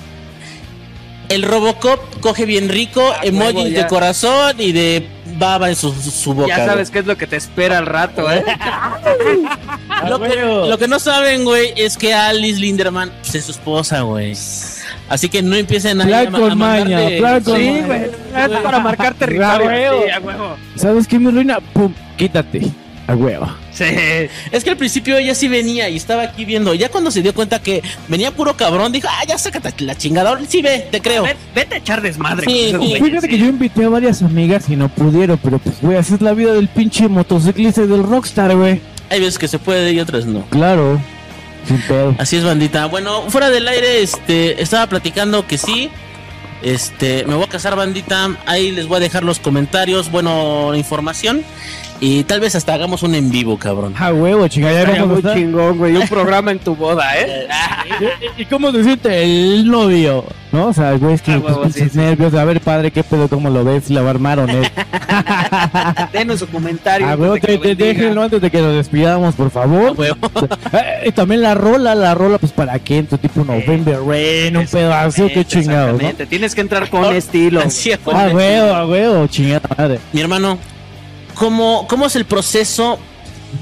[1.33, 5.07] El Robocop coge bien rico, Ah, emojis huevo, de corazón y de
[5.39, 6.49] baba en su, su boca.
[6.49, 6.69] Ya güey.
[6.69, 8.45] sabes qué es lo que te espera al rato, ¿eh?
[10.09, 10.67] Lo que, huevo.
[10.67, 14.35] lo que no saben, güey, es que Alice Linderman pues, es su esposa, güey.
[15.09, 18.03] Así que no empiecen a, Plan a- a con mandarle- maña, plan con Sí, güey.
[18.37, 19.53] Es para marcar territorio.
[19.53, 20.03] A huevo.
[20.05, 20.79] Sí, a.
[20.81, 21.61] ¿Sabes qué, mi ruina?
[21.73, 22.63] Pum, quítate.
[23.13, 23.47] A huevo.
[23.73, 23.85] Sí.
[24.51, 26.73] Es que al principio ella sí venía y estaba aquí viendo.
[26.73, 30.31] Ya cuando se dio cuenta que venía puro cabrón, dijo, ah, ya sácate la chingada.
[30.31, 31.25] Ahora Sí, ve, te creo.
[31.55, 32.47] Vete a echar desmadre.
[32.47, 32.95] Sí, sí.
[33.03, 33.29] Fíjate sí.
[33.29, 36.33] que yo invité a varias amigas y no pudieron, pero pues, güey, así es la
[36.33, 38.81] vida del pinche motociclista y del rockstar, güey.
[39.11, 40.47] Hay veces que se puede y otras no.
[40.47, 40.99] Claro.
[41.69, 42.15] Sin pedo.
[42.19, 42.87] Así es, bandita.
[42.87, 45.91] Bueno, fuera del aire, este, estaba platicando que sí.
[46.63, 48.37] Este, me voy a casar, bandita.
[48.47, 51.43] Ahí les voy a dejar los comentarios, bueno, información.
[52.05, 53.95] Y tal vez hasta hagamos un en vivo, cabrón.
[53.97, 55.95] A huevo, chinga, ya Estaría vamos a muy chingón, güey.
[55.95, 57.47] Un programa en tu boda, ¿eh?
[58.39, 60.25] ¿Y cómo se siente el novio?
[60.51, 60.67] ¿No?
[60.67, 62.35] O sea, güey, es que Ah, huevo, sí, nervios.
[62.35, 63.29] A ver, padre, ¿qué pedo?
[63.29, 63.89] ¿Cómo lo ves?
[63.89, 64.61] ¿La va a armar o no?
[66.13, 67.07] Denos su comentario.
[67.07, 69.95] A antes huevo, te, te déjenlo antes de que nos despidamos, por A favor.
[69.97, 70.17] huevo.
[70.73, 74.57] Eh, y también la rola, la rola, pues para qué, en tu tipo November Rain,
[74.57, 75.93] un pedo así, qué chingado, ¿no?
[75.93, 76.27] Exactamente.
[76.27, 77.61] Tienes que entrar con estilo.
[77.61, 78.37] Así, a A huevo.
[78.37, 79.99] huevo, a huevo, chingada madre.
[80.13, 80.59] Mi hermano,
[81.43, 82.99] ¿cómo, ¿cómo es el proceso?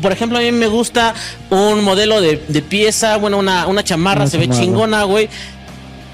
[0.03, 1.15] Por ejemplo, a mí me gusta
[1.49, 5.31] un modelo de, de pieza, bueno, una, una chamarra, Una se ve chingona, güey.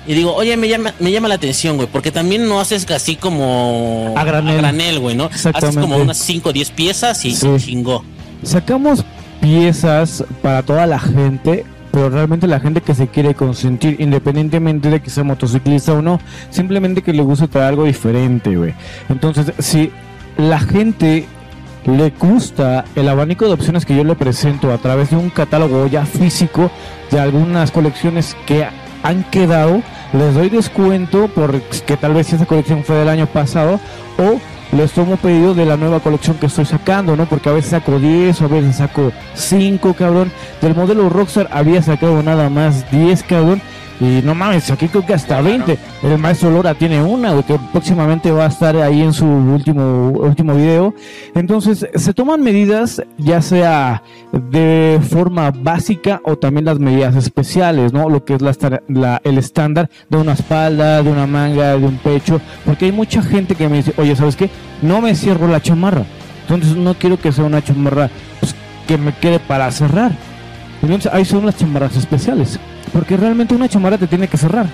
[0.06, 3.16] Y digo, oye, me llama, me llama la atención, güey, porque también no haces así
[3.16, 5.00] como A granel.
[5.00, 5.24] güey, ¿no?
[5.24, 7.48] Haces como unas 5 o 10 piezas y Sí.
[7.58, 8.04] chingó.
[8.44, 9.04] Sacamos
[9.40, 15.00] piezas para toda la gente, pero realmente la gente que se quiere consentir, independientemente de
[15.02, 18.74] que sea motociclista o no, simplemente que le guste traer algo diferente, güey.
[19.08, 19.90] Entonces, si
[20.38, 21.26] la gente
[21.86, 25.86] le gusta el abanico de opciones que yo le presento a través de un catálogo
[25.86, 26.70] ya físico
[27.10, 28.66] de algunas colecciones que
[29.02, 29.82] han quedado,
[30.12, 33.78] les doy descuento porque tal vez esa colección fue del año pasado
[34.18, 34.40] o
[34.76, 37.26] les tomo pedido de la nueva colección que estoy sacando, ¿no?
[37.26, 40.32] Porque a veces saco 10 o a veces saco 5, cabrón.
[40.60, 43.62] Del modelo Rockstar había sacado nada más 10, cabrón.
[43.98, 45.78] Y no mames, aquí creo que hasta 20.
[46.02, 50.10] El maestro Lora tiene una, güey, que próximamente va a estar ahí en su último,
[50.10, 50.94] último video.
[51.34, 58.10] Entonces, se toman medidas, ya sea de forma básica o también las medidas especiales, ¿no?
[58.10, 61.86] Lo que es la, estar- la- el estándar de una espalda, de una manga, de
[61.86, 62.38] un pecho.
[62.66, 64.50] Porque hay mucha gente que me dice, oye, ¿sabes qué?
[64.82, 66.04] No me cierro la chamarra.
[66.42, 68.54] Entonces, no quiero que sea una chamarra pues,
[68.86, 70.12] que me quede para cerrar.
[70.82, 72.60] Entonces, ahí son las chamarras especiales.
[72.92, 74.66] Porque realmente una chamarra te tiene que cerrar.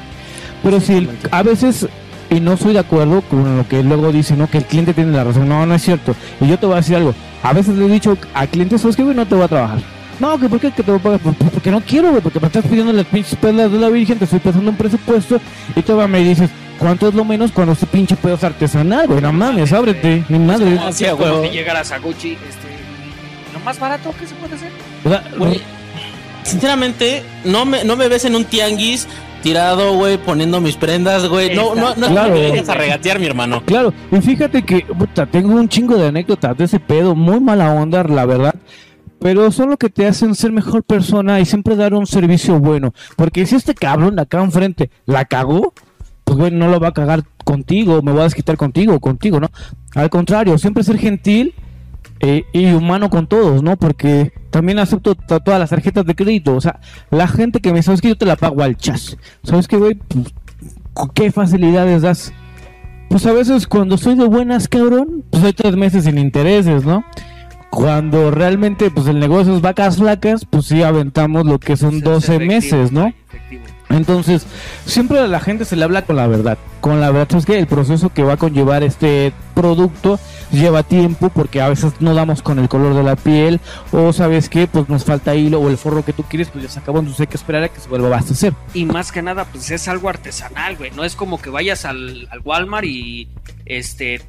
[0.62, 1.86] Pero si el- a veces,
[2.30, 4.48] y no estoy de acuerdo con lo que luego dice, ¿no?
[4.48, 5.48] Que el cliente tiene la razón.
[5.48, 6.14] No, no es cierto.
[6.40, 7.14] Y yo te voy a decir algo.
[7.42, 9.16] A veces le he dicho a clientes, ¿sabes qué, güey?
[9.16, 9.78] No te voy a trabajar.
[10.20, 11.20] No, que por qué que te voy a pagar.
[11.20, 12.22] Pues, pues, porque no quiero, güey.
[12.22, 15.40] Porque me estás pidiendo las pinches perlas de la Virgen, te estoy pasando un presupuesto.
[15.74, 16.48] Y tú me dices,
[16.78, 19.20] ¿cuánto es lo menos cuando este pinche pedo es artesanal, güey?
[19.20, 20.22] No mames, ábrete.
[20.28, 20.76] Ni madre.
[20.76, 21.42] Como, Sí, a como huevo.
[21.42, 22.68] si llegaras a Gucci, este,
[23.52, 24.70] lo más barato que se puede hacer.
[25.04, 25.60] O sea, Güey,
[26.42, 29.06] sinceramente, no me, no me ves en un tianguis
[29.42, 31.54] tirado, güey, poniendo mis prendas, güey.
[31.54, 32.34] No, no, no Claro.
[32.34, 33.62] me vengas a regatear, mi hermano.
[33.64, 37.72] Claro, y fíjate que puta, tengo un chingo de anécdotas de ese pedo, muy mala
[37.72, 38.54] onda, la verdad.
[39.18, 42.92] Pero son lo que te hacen ser mejor persona y siempre dar un servicio bueno.
[43.16, 45.74] Porque si este cabrón de acá enfrente la cagó,
[46.24, 49.48] pues güey, no lo va a cagar contigo, me voy a desquitar contigo, contigo, ¿no?
[49.94, 51.54] Al contrario, siempre ser gentil
[52.22, 53.76] eh, y humano con todos, ¿no?
[53.76, 56.54] Porque también acepto to- todas las tarjetas de crédito.
[56.56, 59.16] O sea, la gente que me ¿sabes que Yo te la pago al chas.
[59.42, 59.94] ¿Sabes qué, güey?
[60.08, 60.32] Pues,
[61.14, 62.32] ¿Qué facilidades das?
[63.08, 67.04] Pues a veces cuando soy de buenas, cabrón, pues hay tres meses sin intereses, ¿no?
[67.70, 72.02] Cuando realmente, pues el negocio es vacas flacas, pues sí aventamos lo que son Es
[72.02, 73.12] 12 efectivo, meses, ¿no?
[73.92, 74.46] Entonces,
[74.86, 76.58] siempre a la gente se le habla con la verdad.
[76.80, 80.18] Con la verdad es que el proceso que va a conllevar este producto
[80.50, 83.60] lleva tiempo porque a veces no damos con el color de la piel
[83.92, 86.70] o sabes que pues nos falta hilo o el forro que tú quieres pues ya
[86.70, 88.52] se acabó, entonces hay que esperar a que se vuelva a abastecer.
[88.74, 90.90] Y más que nada, pues es algo artesanal, güey.
[90.90, 93.28] No es como que vayas al, al Walmart y
[93.64, 94.20] este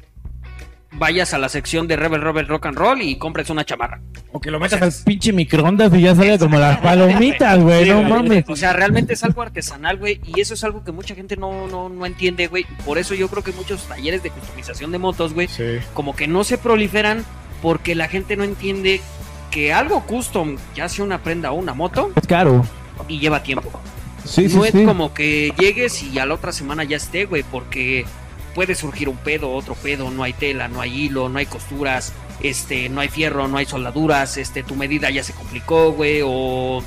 [0.96, 4.00] vayas a la sección de Rebel Rebel Rock and Roll y compres una chamarra.
[4.32, 7.90] O que lo metas al pinche microondas y ya sale como las palomitas, güey, Sí,
[7.90, 8.44] no mames.
[8.48, 10.20] O sea, realmente es algo artesanal, güey.
[10.26, 12.64] Y eso es algo que mucha gente no, no, no entiende, güey.
[12.84, 15.48] Por eso yo creo que muchos talleres de customización de motos, güey,
[15.92, 17.24] como que no se proliferan
[17.62, 19.00] porque la gente no entiende
[19.50, 22.66] que algo custom, ya sea una prenda o una moto, Es caro.
[23.08, 23.70] y lleva tiempo.
[24.24, 24.84] Sí, sí, no es sí.
[24.84, 28.04] como que llegues y a la otra semana ya esté, güey, porque
[28.54, 32.12] puede surgir un pedo, otro pedo, no hay tela, no hay hilo, no hay costuras,
[32.42, 36.82] este, no hay fierro, no hay soldaduras, este, tu medida ya se complicó, güey, o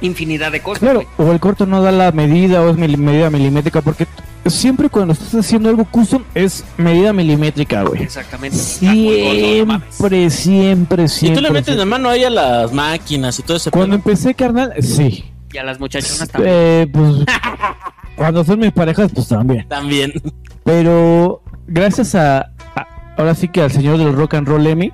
[0.00, 0.80] infinidad de cosas.
[0.80, 1.28] Claro, güey.
[1.28, 4.06] o el corto no da la medida o es medida milimétrica, porque
[4.46, 8.02] siempre cuando estás haciendo algo custom es medida milimétrica, güey.
[8.02, 8.56] Exactamente.
[9.64, 9.94] Mames.
[9.94, 11.36] Siempre, siempre, Y siempre.
[11.36, 11.86] tú le metes la siempre.
[11.86, 14.10] mano ahí a las máquinas y todo ese Cuando pedo.
[14.10, 15.24] empecé, carnal, sí.
[15.52, 16.54] Y a las muchachonas también.
[16.54, 17.12] Eh, pues,
[18.16, 19.66] cuando son mis parejas, pues también.
[19.68, 20.12] También.
[20.64, 22.86] Pero gracias a, a-
[23.16, 24.92] ahora sí que al señor del rock and roll Emmy,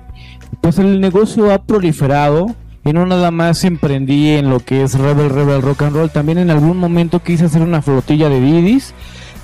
[0.61, 2.47] pues el negocio ha proliferado
[2.83, 6.39] y no nada más emprendí en lo que es Rebel Rebel Rock and Roll, también
[6.39, 8.93] en algún momento quise hacer una flotilla de Didis,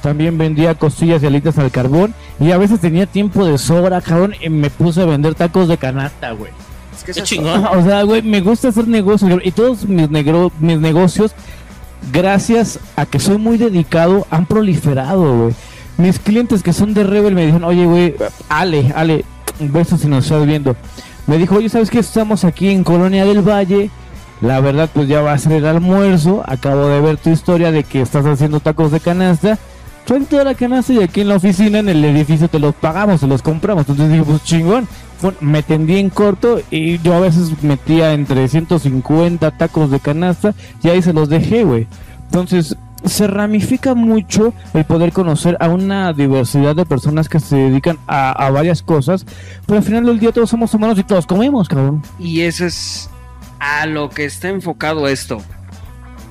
[0.02, 4.34] también vendía costillas y alitas al carbón y a veces tenía tiempo de sobra, cabrón,
[4.42, 6.52] y me puse a vender tacos de canasta, güey.
[6.96, 7.64] Es que es- chingón.
[7.78, 11.34] O sea, güey, me gusta hacer negocios y todos mis, negro- mis negocios,
[12.12, 15.56] gracias a que soy muy dedicado, han proliferado, güey.
[15.98, 18.16] Mis clientes que son de Rebel me dijeron, oye, güey,
[18.50, 19.26] Ale, Ale,
[19.60, 20.76] un beso si nos estás viendo.
[21.26, 22.00] Me dijo, oye, ¿sabes qué?
[22.00, 23.90] Estamos aquí en Colonia del Valle.
[24.40, 26.44] La verdad, pues ya va a ser el almuerzo.
[26.46, 29.58] Acabo de ver tu historia de que estás haciendo tacos de canasta.
[30.06, 33.20] Trae toda la canasta y aquí en la oficina, en el edificio, te los pagamos,
[33.20, 33.82] te los compramos.
[33.90, 34.88] Entonces dije, pues chingón.
[35.42, 40.54] Me tendí en corto y yo a veces metía entre 150 tacos de canasta
[40.84, 41.88] y ahí se los dejé, güey.
[42.26, 47.98] Entonces se ramifica mucho el poder conocer a una diversidad de personas que se dedican
[48.08, 49.26] a, a varias cosas,
[49.66, 52.02] pero al final del día todos somos humanos y todos comemos, cabrón.
[52.20, 53.10] Y eso es
[53.60, 55.42] a lo que está enfocado esto.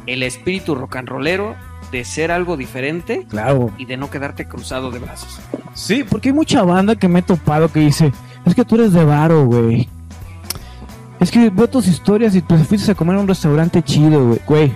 [0.06, 1.54] El espíritu rock and rollero
[1.92, 3.70] de ser algo diferente Claro.
[3.78, 5.38] y de no quedarte cruzado de brazos.
[5.74, 8.12] Sí, porque hay mucha banda que me he topado que dice,
[8.46, 9.88] es que tú eres de varo, güey.
[11.20, 14.40] Es que veo tus historias y pues fuiste a comer a un restaurante chido, güey.
[14.46, 14.72] Güey.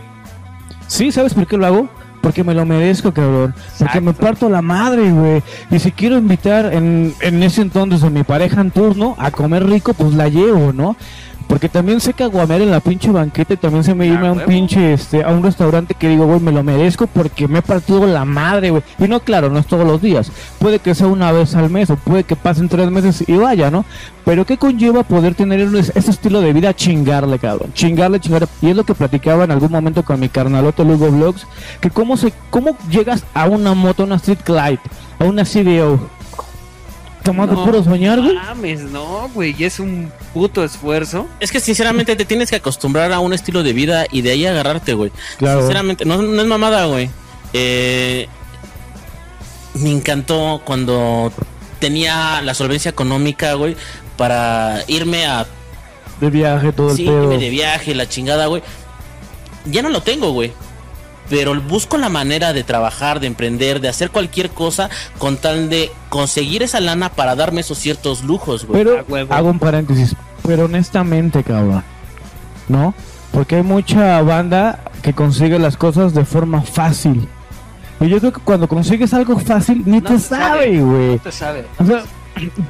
[0.89, 1.89] Sí, ¿sabes por qué lo hago?
[2.21, 3.55] Porque me lo merezco, cabrón.
[3.79, 5.43] Porque me parto la madre, güey.
[5.71, 9.67] Y si quiero invitar en, en ese entonces a mi pareja en turno a comer
[9.67, 10.97] rico, pues la llevo, ¿no?
[11.51, 14.33] Porque también sé caguamear en la pinche banqueta y también se me Ah, irme a
[14.33, 17.63] un pinche, este, a un restaurante que digo, güey, me lo merezco porque me he
[17.63, 18.85] partido la madre, güey.
[19.01, 20.31] Y no, claro, no es todos los días.
[20.61, 23.69] Puede que sea una vez al mes o puede que pasen tres meses y vaya,
[23.69, 23.85] ¿no?
[24.25, 26.73] Pero ¿qué conlleva poder tener ese estilo de vida?
[26.73, 27.73] Chingarle, cabrón.
[27.75, 28.47] Chingarle, chingarle.
[28.63, 31.49] Y es lo que platicaba en algún momento con mi carnaloto Lugo Vlogs.
[31.81, 34.81] Que cómo se, cómo llegas a una moto, a una Street Glide,
[35.19, 36.20] a una CDO.
[37.31, 38.35] Tomando No puro soñar, güey.
[38.35, 41.29] Mames, no, güey, y es un puto esfuerzo.
[41.39, 44.47] Es que sinceramente te tienes que acostumbrar a un estilo de vida y de ahí
[44.47, 45.13] agarrarte, güey.
[45.39, 45.61] Claro.
[45.61, 47.11] Sinceramente, no, no es mamada, güey.
[47.53, 48.29] Eh,
[49.75, 51.33] me encantó cuando
[51.79, 53.77] tenía la solvencia económica, güey,
[54.17, 55.47] para irme a
[56.21, 57.23] De viaje, todo el sí, pedo.
[57.23, 58.63] irme de viaje, la chingada, güey.
[59.67, 60.53] Ya no lo tengo, güey.
[61.31, 65.91] Pero busco la manera de trabajar, de emprender, de hacer cualquier cosa con tal de
[66.11, 68.83] conseguir esa lana para darme esos ciertos lujos, güey.
[68.85, 69.33] Pero A huevo.
[69.33, 70.15] hago un paréntesis.
[70.47, 71.83] Pero honestamente, cabrón.
[72.69, 72.95] ¿No?
[73.33, 77.29] Porque hay mucha banda que consigue las cosas de forma fácil.
[78.01, 80.81] Y yo creo que cuando consigues algo fácil, ni No te sabe.
[80.81, 81.19] güey.
[81.19, 81.65] te sabe.
[81.79, 82.03] O sea,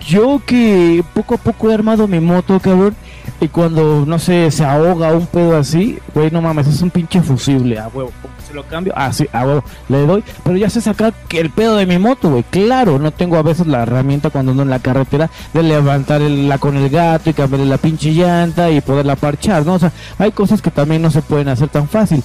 [0.07, 2.95] yo que poco a poco he armado mi moto, cabrón.
[3.41, 7.21] Y cuando, no sé, se ahoga un pedo así, güey, no mames, es un pinche
[7.23, 8.11] fusible, a huevo.
[8.47, 10.25] Se lo cambio, ah, a huevo, le doy.
[10.43, 12.43] Pero ya sé sacar el pedo de mi moto, güey.
[12.51, 16.49] Claro, no tengo a veces la herramienta cuando ando en la carretera de levantar el-
[16.49, 19.75] la con el gato y cambiarle la pinche llanta y poderla parchar, ¿no?
[19.75, 22.23] O sea, hay cosas que también no se pueden hacer tan fácil.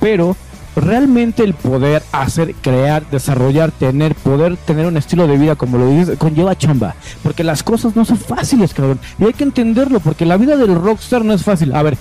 [0.00, 0.36] Pero
[0.80, 5.88] realmente el poder hacer, crear, desarrollar, tener, poder tener un estilo de vida como lo
[5.90, 6.94] dices, conlleva chamba.
[7.22, 9.00] Porque las cosas no son fáciles, cabrón.
[9.18, 11.74] Y hay que entenderlo, porque la vida del rockstar no es fácil.
[11.74, 11.96] A ver,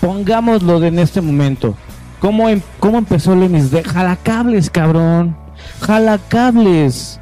[0.00, 1.74] pongámoslo de en este momento.
[2.20, 3.70] ¿Cómo, em- cómo empezó Lemis?
[3.70, 5.36] De jalacables, cabrón.
[5.80, 7.18] Jalacables.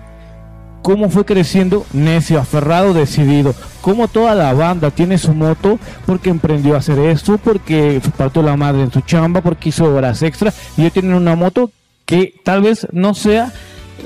[0.83, 1.85] ¿Cómo fue creciendo?
[1.93, 3.55] Necio, aferrado, decidido.
[3.83, 8.57] Como toda la banda tiene su moto porque emprendió a hacer esto, porque partió la
[8.57, 10.53] madre en su chamba, porque hizo horas extra.
[10.77, 11.71] Y hoy tienen una moto
[12.07, 13.53] que tal vez no sea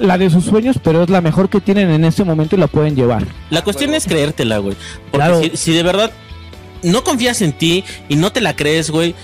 [0.01, 2.67] la de sus sueños, pero es la mejor que tienen en este momento y la
[2.67, 3.25] pueden llevar.
[3.51, 4.77] La cuestión es creértela, güey.
[5.11, 5.41] Porque Claro.
[5.43, 6.11] si, si de verdad
[6.83, 9.15] no confías en ti y no te la crees, güey,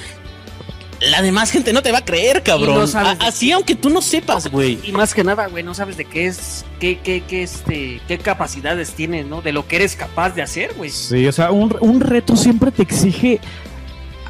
[1.01, 2.90] la demás gente no te va a creer, cabrón.
[2.93, 4.78] no A- así, aunque tú no sepas, güey.
[4.85, 8.18] Y más que nada, güey, no sabes de qué es, qué, qué, qué, este, qué
[8.18, 9.40] capacidades tienes, ¿no?
[9.43, 10.90] De lo que eres capaz de hacer, güey.
[10.90, 13.40] Sí, o sea, un, un reto siempre te exige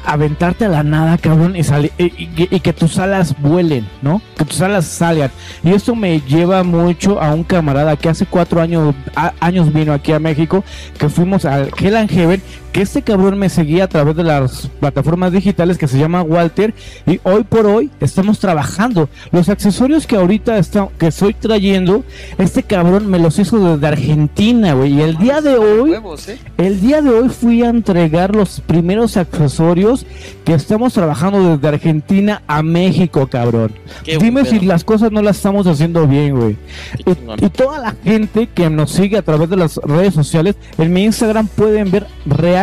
[0.03, 4.19] aventarte a la nada, cabrón, y, sali- y, y- y que tus alas vuelen, ¿no?
[4.35, 5.29] Que tus alas salgan.
[5.63, 9.93] Y esto me lleva mucho a un camarada que hace cuatro años, a- años vino
[9.93, 10.63] aquí a México,
[10.97, 12.41] que fuimos al Hell and Heaven,
[12.71, 16.73] que este cabrón me seguía a través de las plataformas digitales que se llama Walter
[17.05, 19.09] y hoy por hoy estamos trabajando.
[19.31, 22.03] Los accesorios que ahorita está, que estoy trayendo,
[22.37, 24.93] este cabrón me los hizo desde Argentina, güey.
[24.93, 26.37] Y el día de hoy, ¿eh?
[26.57, 30.05] el día de hoy fui a entregar los primeros accesorios
[30.45, 33.73] que estamos trabajando desde Argentina a México, cabrón.
[34.03, 36.57] Qué Dime si las cosas no las estamos haciendo bien, güey.
[37.05, 40.93] Y, y toda la gente que nos sigue a través de las redes sociales, en
[40.93, 42.07] mi Instagram pueden ver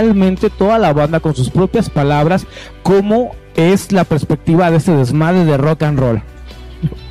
[0.02, 2.46] realmente toda la banda con sus propias palabras
[2.82, 6.22] cómo es la perspectiva de este desmadre de rock and roll.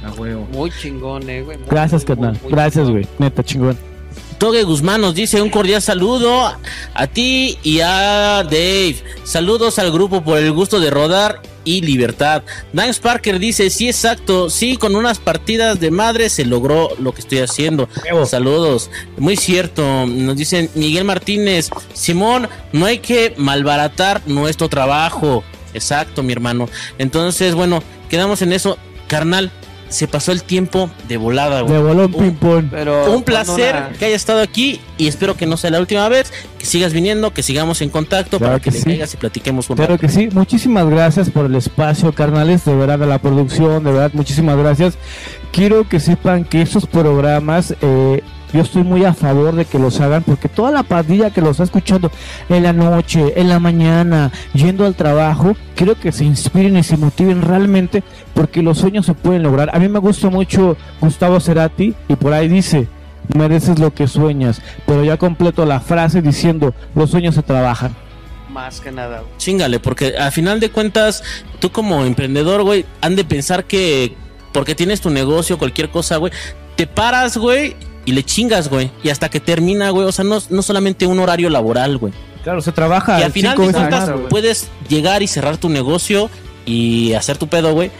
[0.06, 0.48] A huevo.
[0.54, 1.58] Muy chingón, eh, güey.
[1.58, 2.40] Muy, Gracias, muy, carnal.
[2.42, 3.08] muy, Gracias, güey.
[3.20, 3.78] Neta, chingón.
[4.38, 6.54] Toge Guzmán nos dice un cordial saludo
[6.94, 8.98] a ti y a Dave.
[9.24, 12.44] Saludos al grupo por el gusto de rodar y libertad.
[12.72, 17.22] Dance Parker dice, sí, exacto, sí, con unas partidas de madre se logró lo que
[17.22, 17.90] estoy haciendo.
[18.26, 20.06] Saludos, muy cierto.
[20.06, 25.44] Nos dice Miguel Martínez, Simón, no hay que malbaratar nuestro trabajo.
[25.74, 26.70] Exacto, mi hermano.
[27.00, 28.78] Entonces, bueno, quedamos en eso.
[29.08, 29.52] Carnal,
[29.90, 31.74] se pasó el tiempo de volada, güey.
[31.74, 32.66] De bolón Un- ping-pong.
[32.72, 36.32] Pero un placer que hayas estado aquí y espero que no sea la última vez,
[36.58, 38.86] que sigas viniendo, que sigamos en contacto Claro para que, que le sí.
[38.86, 40.02] caigas y platiquemos un Claro rato.
[40.02, 44.12] que sí, muchísimas gracias por el espacio, carnales, de verdad, a la producción, de verdad,
[44.14, 44.96] muchísimas gracias.
[45.52, 48.22] Quiero que sepan que estos programas, eh,
[48.54, 51.52] yo estoy muy a favor de que los hagan, porque toda la pandilla que los
[51.52, 52.12] está escuchando
[52.50, 56.98] en la noche, en la mañana, yendo al trabajo, quiero que se inspiren y se
[56.98, 58.04] motiven realmente,
[58.34, 59.70] porque los sueños se pueden lograr.
[59.76, 62.88] A mí me gusta mucho Gustavo Cerati, y por ahí dice,
[63.36, 67.96] mereces lo que sueñas, pero ya completo la frase diciendo, los sueños se trabajan.
[68.50, 69.38] Más que nada, güey.
[69.38, 71.24] Chingale, porque al final de cuentas,
[71.60, 74.16] tú como emprendedor, güey, han de pensar que
[74.52, 76.32] porque tienes tu negocio, cualquier cosa, güey,
[76.76, 77.76] te paras, güey,
[78.08, 81.20] y le chingas, güey, y hasta que termina, güey, o sea, no, no solamente un
[81.20, 82.14] horario laboral, güey.
[82.42, 86.30] Claro, se trabaja Y al final de cuentas puedes llegar y cerrar tu negocio
[86.66, 87.92] y hacer tu pedo, güey.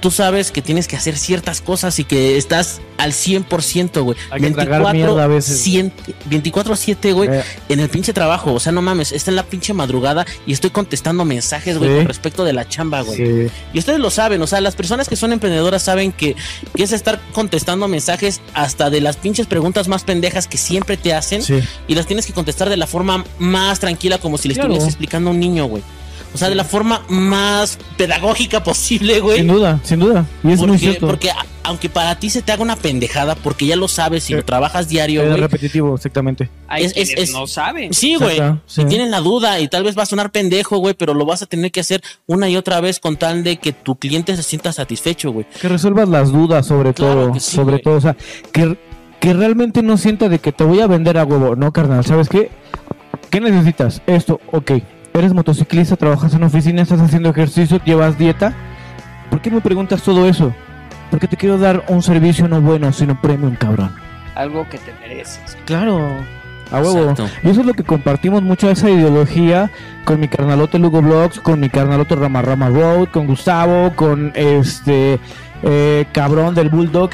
[0.00, 4.16] Tú sabes que tienes que hacer ciertas cosas y que estás al 100%, güey.
[4.30, 5.60] Hay que tragar mierda a veces.
[5.62, 5.92] 100
[6.30, 8.52] 24-7, güey, Eh, en el pinche trabajo.
[8.54, 11.96] O sea, no mames, está en la pinche madrugada y estoy contestando mensajes, güey, Sí.
[11.96, 13.16] con respecto de la chamba, güey.
[13.48, 13.52] sí.
[13.74, 16.34] Y ustedes lo saben, o sea, las personas que son emprendedoras saben que,
[16.74, 21.12] que es estar contestando mensajes hasta de las pinches preguntas más pendejas que siempre te
[21.14, 21.60] hacen Sí.
[21.88, 24.68] y las tienes que contestar de la forma más tranquila, como si le Claro.
[24.68, 25.82] estuvieras explicando a un niño, güey.
[26.32, 29.38] O sea, de la forma más pedagógica posible, güey.
[29.38, 30.24] Sin duda, sin duda.
[30.44, 31.06] Y es muy Porque, cierto.
[31.08, 34.34] porque a- aunque para ti se te haga una pendejada, porque ya lo sabes y
[34.34, 35.40] lo trabajas diario, es güey.
[35.40, 36.48] repetitivo, exactamente.
[36.68, 37.92] Hay Es- es- es- no saben.
[37.92, 38.36] Sí, güey.
[38.38, 38.82] Exacto, sí.
[38.82, 41.42] Y tienen la duda y tal vez va a sonar pendejo, güey, pero lo vas
[41.42, 44.42] a tener que hacer una y otra vez con tal de que tu cliente se
[44.44, 45.46] sienta satisfecho, güey.
[45.60, 47.82] Que resuelvas las dudas sobre Claro todo, que sí, sobre güey.
[47.82, 48.16] todo, o sea,
[48.52, 48.78] que,
[49.18, 52.28] que realmente no sienta de que te voy a vender a huevo, no, carnal, ¿sabes
[52.28, 52.50] qué?
[53.30, 54.00] ¿Qué necesitas?
[54.06, 54.72] Esto, ok.
[55.12, 58.54] Eres motociclista, trabajas en oficina, estás haciendo ejercicio, llevas dieta.
[59.28, 60.54] ¿Por qué me preguntas todo eso?
[61.10, 63.92] Porque te quiero dar un servicio no bueno, sino premium, cabrón.
[64.36, 65.56] Algo que te mereces.
[65.64, 66.08] Claro.
[66.70, 67.10] A huevo.
[67.10, 67.28] Exacto.
[67.42, 69.70] Y eso es lo que compartimos mucho esa ideología
[70.04, 75.18] con mi carnalote Lugo Vlogs, con mi carnalote Rama Rama Road, con Gustavo, con este
[75.64, 77.10] eh, cabrón del Bulldog.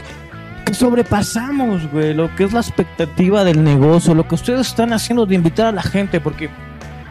[0.66, 5.24] Que sobrepasamos, güey, lo que es la expectativa del negocio, lo que ustedes están haciendo
[5.24, 6.51] de invitar a la gente, porque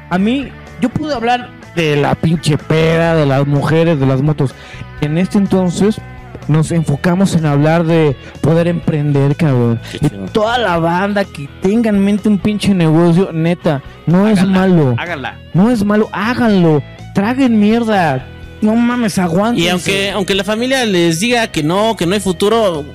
[0.10, 4.56] a mí, yo pude hablar de la pinche peda, de las mujeres, de las motos.
[5.02, 6.00] En este entonces
[6.48, 9.80] nos enfocamos en hablar de poder emprender, cabrón.
[10.00, 14.60] Y toda la banda que tenga en mente un pinche negocio, neta, no es Háganla,
[14.60, 14.96] malo.
[14.98, 15.40] Hágala.
[15.54, 16.84] No es malo, háganlo.
[17.14, 18.28] Traguen mierda.
[18.62, 19.64] No mames, aguanten.
[19.64, 22.86] Y aunque, aunque la familia les diga que no, que no hay futuro,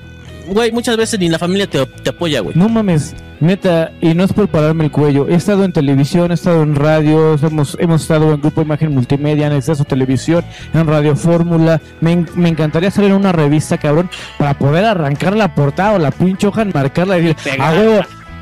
[0.50, 2.56] güey, muchas veces ni la familia te, te apoya, güey.
[2.56, 5.28] No mames, neta, y no es por pararme el cuello.
[5.28, 9.46] He estado en televisión, he estado en radio, hemos, hemos estado en Grupo Imagen Multimedia,
[9.46, 10.44] en Exceso Televisión,
[10.74, 11.80] en Radio Fórmula.
[12.00, 16.10] Me, me encantaría salir en una revista, cabrón, para poder arrancar la portada o la
[16.10, 18.00] pinche hoja, marcarla y decir, a huevo.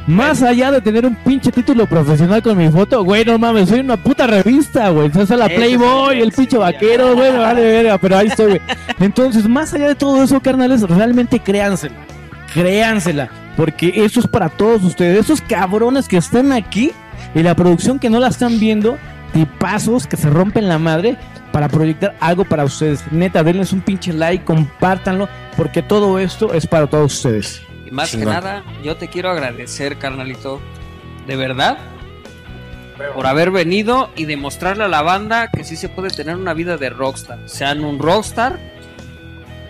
[0.08, 3.80] Más allá de tener un pinche título profesional con mi foto, güey, no mames, soy
[3.80, 5.12] una puta revista, güey.
[5.12, 8.62] Soy la Eso Playboy, el pinche vaquero, güey, vale verga, pero ahí estoy, güey.
[9.00, 11.94] Entonces, más allá de todo eso, carnales, realmente créansela.
[12.54, 13.28] Créansela.
[13.54, 15.26] Porque eso es para todos ustedes.
[15.26, 16.90] Esos cabrones que están aquí
[17.34, 18.96] y la producción que no la están viendo,
[19.34, 21.18] tipazos que se rompen la madre
[21.52, 23.04] para proyectar algo para ustedes.
[23.12, 27.67] Neta, denles un pinche like, compártanlo, porque todo esto es para todos ustedes.
[27.88, 28.28] Y más Chingón.
[28.28, 30.60] que nada, yo te quiero agradecer, carnalito.
[31.26, 31.78] De verdad.
[33.14, 36.76] Por haber venido y demostrarle a la banda que sí se puede tener una vida
[36.76, 37.38] de rockstar.
[37.46, 38.58] Sean un rockstar,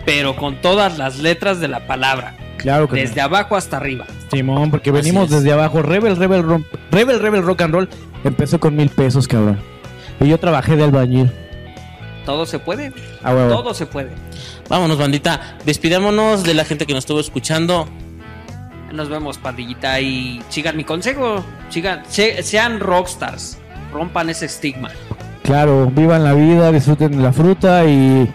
[0.05, 2.35] pero con todas las letras de la palabra.
[2.57, 4.05] Claro que Desde abajo hasta arriba.
[4.31, 5.37] Simón, porque Así venimos es.
[5.37, 5.81] desde abajo.
[5.81, 6.43] Rebel, Rebel,
[6.91, 7.89] Rebel, Rebel Rock and Roll
[8.23, 9.59] empezó con mil pesos, cabrón.
[10.19, 11.31] Y yo trabajé de albañil.
[12.25, 12.91] Todo se puede.
[13.23, 14.11] Todo se puede.
[14.67, 15.57] Vámonos, bandita.
[15.65, 17.87] Despidámonos de la gente que nos estuvo escuchando.
[18.93, 19.99] Nos vemos, pandillita.
[20.01, 21.43] Y sigan mi consejo.
[21.69, 23.57] Sigan, se- sean rockstars.
[23.93, 24.89] Rompan ese estigma.
[25.43, 28.31] Claro, vivan la vida, disfruten de la fruta y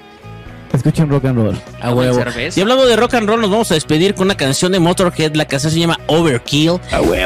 [0.73, 1.57] escuchen rock and roll.
[1.81, 2.19] A huevo.
[2.57, 5.35] Y hablando de rock and roll, nos vamos a despedir con una canción de Motorhead.
[5.37, 6.81] La canción se llama Overkill.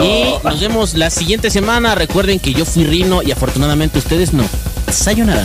[0.04, 1.94] Y nos vemos la siguiente semana.
[1.94, 4.44] Recuerden que yo fui Rino y afortunadamente ustedes no.
[4.90, 5.44] Sayonara.